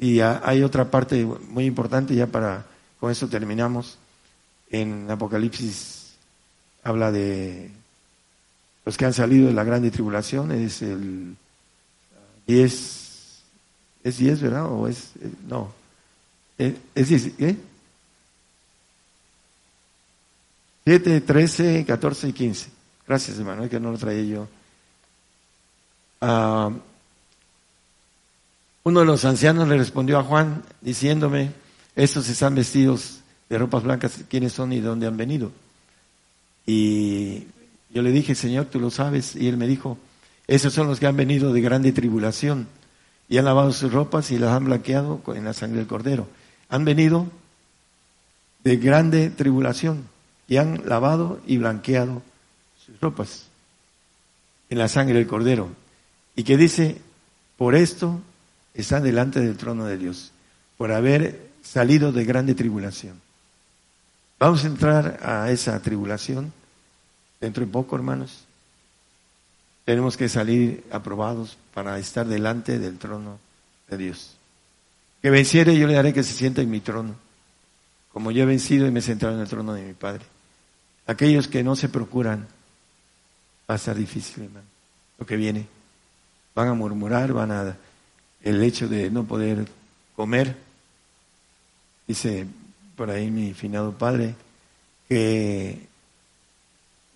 Y 0.00 0.20
hay 0.20 0.62
otra 0.62 0.90
parte 0.90 1.24
muy 1.24 1.66
importante, 1.66 2.14
ya 2.14 2.26
para, 2.26 2.64
con 3.00 3.10
eso 3.10 3.28
terminamos. 3.28 3.98
En 4.70 5.10
Apocalipsis 5.10 6.14
habla 6.82 7.12
de 7.12 7.70
los 8.84 8.96
que 8.96 9.04
han 9.04 9.12
salido 9.12 9.48
de 9.48 9.52
la 9.52 9.64
grande 9.64 9.90
tribulación, 9.90 10.52
es 10.52 10.82
el 10.82 11.36
10, 12.46 13.42
es 14.04 14.18
10, 14.18 14.40
¿verdad? 14.40 14.66
¿O 14.70 14.86
es, 14.86 15.10
eh, 15.20 15.30
no, 15.48 15.72
eh, 16.58 16.76
es 16.94 17.08
10, 17.08 17.26
¿eh? 17.38 17.56
7, 20.84 21.20
13, 21.20 21.84
14 21.84 22.28
y 22.28 22.32
15. 22.32 22.68
Gracias, 23.08 23.38
hermano, 23.38 23.64
es 23.64 23.70
que 23.70 23.80
no 23.80 23.90
lo 23.90 23.98
traía 23.98 24.22
yo. 24.22 24.48
Ah, 26.28 26.72
uno 28.82 28.98
de 28.98 29.06
los 29.06 29.24
ancianos 29.24 29.68
le 29.68 29.78
respondió 29.78 30.18
a 30.18 30.24
Juan 30.24 30.64
diciéndome, 30.80 31.52
estos 31.94 32.28
están 32.28 32.56
vestidos 32.56 33.20
de 33.48 33.58
ropas 33.58 33.84
blancas, 33.84 34.24
¿quiénes 34.28 34.52
son 34.52 34.72
y 34.72 34.80
de 34.80 34.88
dónde 34.88 35.06
han 35.06 35.16
venido? 35.16 35.52
Y 36.66 37.44
yo 37.90 38.02
le 38.02 38.10
dije, 38.10 38.34
Señor, 38.34 38.64
tú 38.64 38.80
lo 38.80 38.90
sabes. 38.90 39.36
Y 39.36 39.46
él 39.46 39.56
me 39.56 39.68
dijo, 39.68 39.98
esos 40.48 40.74
son 40.74 40.88
los 40.88 40.98
que 40.98 41.06
han 41.06 41.16
venido 41.16 41.52
de 41.52 41.60
grande 41.60 41.92
tribulación 41.92 42.66
y 43.28 43.38
han 43.38 43.44
lavado 43.44 43.70
sus 43.72 43.92
ropas 43.92 44.32
y 44.32 44.38
las 44.40 44.50
han 44.50 44.64
blanqueado 44.64 45.22
en 45.28 45.44
la 45.44 45.52
sangre 45.52 45.78
del 45.78 45.86
cordero. 45.86 46.26
Han 46.68 46.84
venido 46.84 47.28
de 48.64 48.78
grande 48.78 49.30
tribulación 49.30 50.08
y 50.48 50.56
han 50.56 50.82
lavado 50.86 51.38
y 51.46 51.58
blanqueado 51.58 52.20
sus 52.84 53.00
ropas 53.00 53.46
en 54.70 54.78
la 54.78 54.88
sangre 54.88 55.18
del 55.18 55.28
cordero. 55.28 55.85
Y 56.36 56.44
que 56.44 56.56
dice, 56.56 57.00
por 57.56 57.74
esto 57.74 58.20
están 58.74 59.02
delante 59.02 59.40
del 59.40 59.56
trono 59.56 59.86
de 59.86 59.96
Dios, 59.96 60.32
por 60.76 60.92
haber 60.92 61.48
salido 61.62 62.12
de 62.12 62.24
grande 62.24 62.54
tribulación. 62.54 63.20
Vamos 64.38 64.64
a 64.64 64.66
entrar 64.66 65.18
a 65.22 65.50
esa 65.50 65.80
tribulación 65.80 66.52
dentro 67.40 67.64
de 67.64 67.72
poco, 67.72 67.96
hermanos. 67.96 68.44
Tenemos 69.86 70.16
que 70.16 70.28
salir 70.28 70.84
aprobados 70.90 71.56
para 71.72 71.98
estar 71.98 72.26
delante 72.26 72.78
del 72.78 72.98
trono 72.98 73.38
de 73.88 73.96
Dios. 73.96 74.36
Que 75.22 75.30
venciere, 75.30 75.76
yo 75.78 75.86
le 75.86 75.96
haré 75.96 76.12
que 76.12 76.22
se 76.22 76.34
sienta 76.34 76.60
en 76.60 76.70
mi 76.70 76.80
trono, 76.80 77.14
como 78.12 78.30
yo 78.30 78.42
he 78.42 78.46
vencido 78.46 78.86
y 78.86 78.90
me 78.90 79.00
he 79.00 79.02
sentado 79.02 79.34
en 79.34 79.40
el 79.40 79.48
trono 79.48 79.72
de 79.72 79.82
mi 79.82 79.94
Padre. 79.94 80.24
Aquellos 81.06 81.48
que 81.48 81.62
no 81.62 81.76
se 81.76 81.88
procuran, 81.88 82.46
va 83.68 83.74
a 83.74 83.76
estar 83.76 83.96
difícil, 83.96 84.44
hermano, 84.44 84.66
lo 85.18 85.24
que 85.24 85.36
viene. 85.36 85.75
Van 86.56 86.68
a 86.68 86.74
murmurar, 86.74 87.34
van 87.34 87.52
a 87.52 87.76
el 88.42 88.62
hecho 88.62 88.88
de 88.88 89.10
no 89.10 89.24
poder 89.24 89.68
comer. 90.16 90.56
Dice 92.08 92.46
por 92.96 93.10
ahí 93.10 93.30
mi 93.30 93.52
finado 93.52 93.92
padre 93.92 94.34
que 95.06 95.86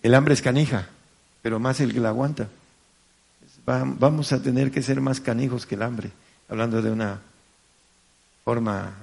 el 0.03 0.13
hambre 0.13 0.35
es 0.35 0.43
canija, 0.43 0.87
pero 1.41 1.59
más 1.59 1.79
el 1.79 1.91
que 1.91 1.99
la 1.99 2.09
aguanta. 2.09 2.49
vamos 3.65 4.31
a 4.31 4.43
tener 4.43 4.69
que 4.69 4.83
ser 4.83 5.01
más 5.01 5.19
canijos 5.19 5.65
que 5.65 5.75
el 5.75 5.81
hambre, 5.81 6.11
hablando 6.47 6.81
de 6.83 6.91
una 6.91 7.19
forma 8.45 8.93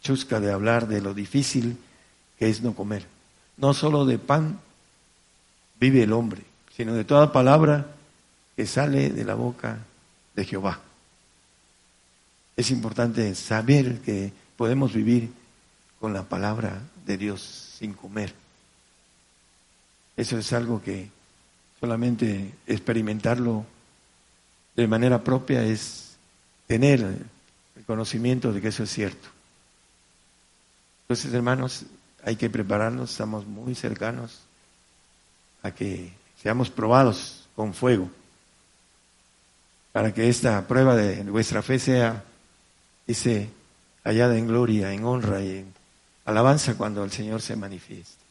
chusca 0.00 0.40
de 0.40 0.52
hablar 0.52 0.88
de 0.88 1.02
lo 1.02 1.12
difícil 1.12 1.76
que 2.38 2.48
es 2.48 2.62
no 2.62 2.74
comer. 2.74 3.06
No 3.58 3.74
solo 3.74 4.06
de 4.06 4.18
pan 4.18 4.58
vive 5.78 6.02
el 6.02 6.14
hombre, 6.14 6.42
sino 6.74 6.94
de 6.94 7.04
toda 7.04 7.30
palabra 7.30 7.88
que 8.56 8.66
sale 8.66 9.10
de 9.10 9.24
la 9.24 9.34
boca 9.34 9.78
de 10.34 10.44
Jehová. 10.44 10.80
Es 12.56 12.70
importante 12.70 13.34
saber 13.34 14.00
que 14.00 14.32
podemos 14.56 14.92
vivir 14.92 15.30
con 16.00 16.12
la 16.12 16.22
palabra 16.22 16.80
de 17.06 17.16
Dios 17.16 17.76
sin 17.78 17.94
comer. 17.94 18.34
Eso 20.16 20.38
es 20.38 20.52
algo 20.52 20.82
que 20.82 21.08
solamente 21.80 22.52
experimentarlo 22.66 23.64
de 24.76 24.86
manera 24.86 25.22
propia 25.22 25.64
es 25.64 26.16
tener 26.66 27.00
el 27.00 27.84
conocimiento 27.86 28.52
de 28.52 28.60
que 28.60 28.68
eso 28.68 28.84
es 28.84 28.90
cierto. 28.90 29.28
Entonces, 31.02 31.32
hermanos, 31.34 31.84
hay 32.24 32.36
que 32.36 32.48
prepararnos, 32.48 33.10
estamos 33.10 33.46
muy 33.46 33.74
cercanos 33.74 34.40
a 35.62 35.70
que 35.70 36.12
seamos 36.40 36.70
probados 36.70 37.48
con 37.56 37.74
fuego, 37.74 38.10
para 39.92 40.12
que 40.12 40.28
esta 40.28 40.66
prueba 40.66 40.96
de 40.96 41.22
vuestra 41.24 41.62
fe 41.62 41.78
sea, 41.78 42.24
hallada 44.04 44.36
en 44.36 44.48
gloria, 44.48 44.92
en 44.92 45.04
honra 45.04 45.42
y 45.42 45.58
en 45.58 45.74
alabanza 46.24 46.74
cuando 46.74 47.04
el 47.04 47.12
Señor 47.12 47.42
se 47.42 47.56
manifieste. 47.56 48.22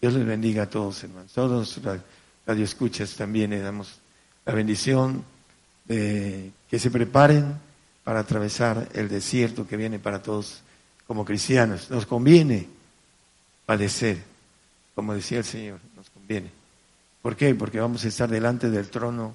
Dios 0.00 0.14
les 0.14 0.26
bendiga 0.26 0.64
a 0.64 0.70
todos, 0.70 1.02
hermanos. 1.02 1.32
Todos 1.32 1.80
radio 2.46 2.64
escuchas 2.64 3.16
también 3.16 3.50
le 3.50 3.60
damos 3.60 3.98
la 4.44 4.52
bendición 4.52 5.24
de 5.86 6.52
que 6.70 6.78
se 6.78 6.90
preparen 6.90 7.58
para 8.04 8.20
atravesar 8.20 8.88
el 8.94 9.08
desierto 9.08 9.66
que 9.66 9.76
viene 9.76 9.98
para 9.98 10.22
todos 10.22 10.60
como 11.06 11.24
cristianos. 11.24 11.90
Nos 11.90 12.06
conviene 12.06 12.68
padecer, 13.66 14.22
como 14.94 15.14
decía 15.14 15.38
el 15.38 15.44
Señor, 15.44 15.80
nos 15.96 16.08
conviene. 16.10 16.50
¿Por 17.22 17.34
qué? 17.34 17.54
Porque 17.54 17.80
vamos 17.80 18.04
a 18.04 18.08
estar 18.08 18.28
delante 18.28 18.70
del 18.70 18.88
trono 18.88 19.34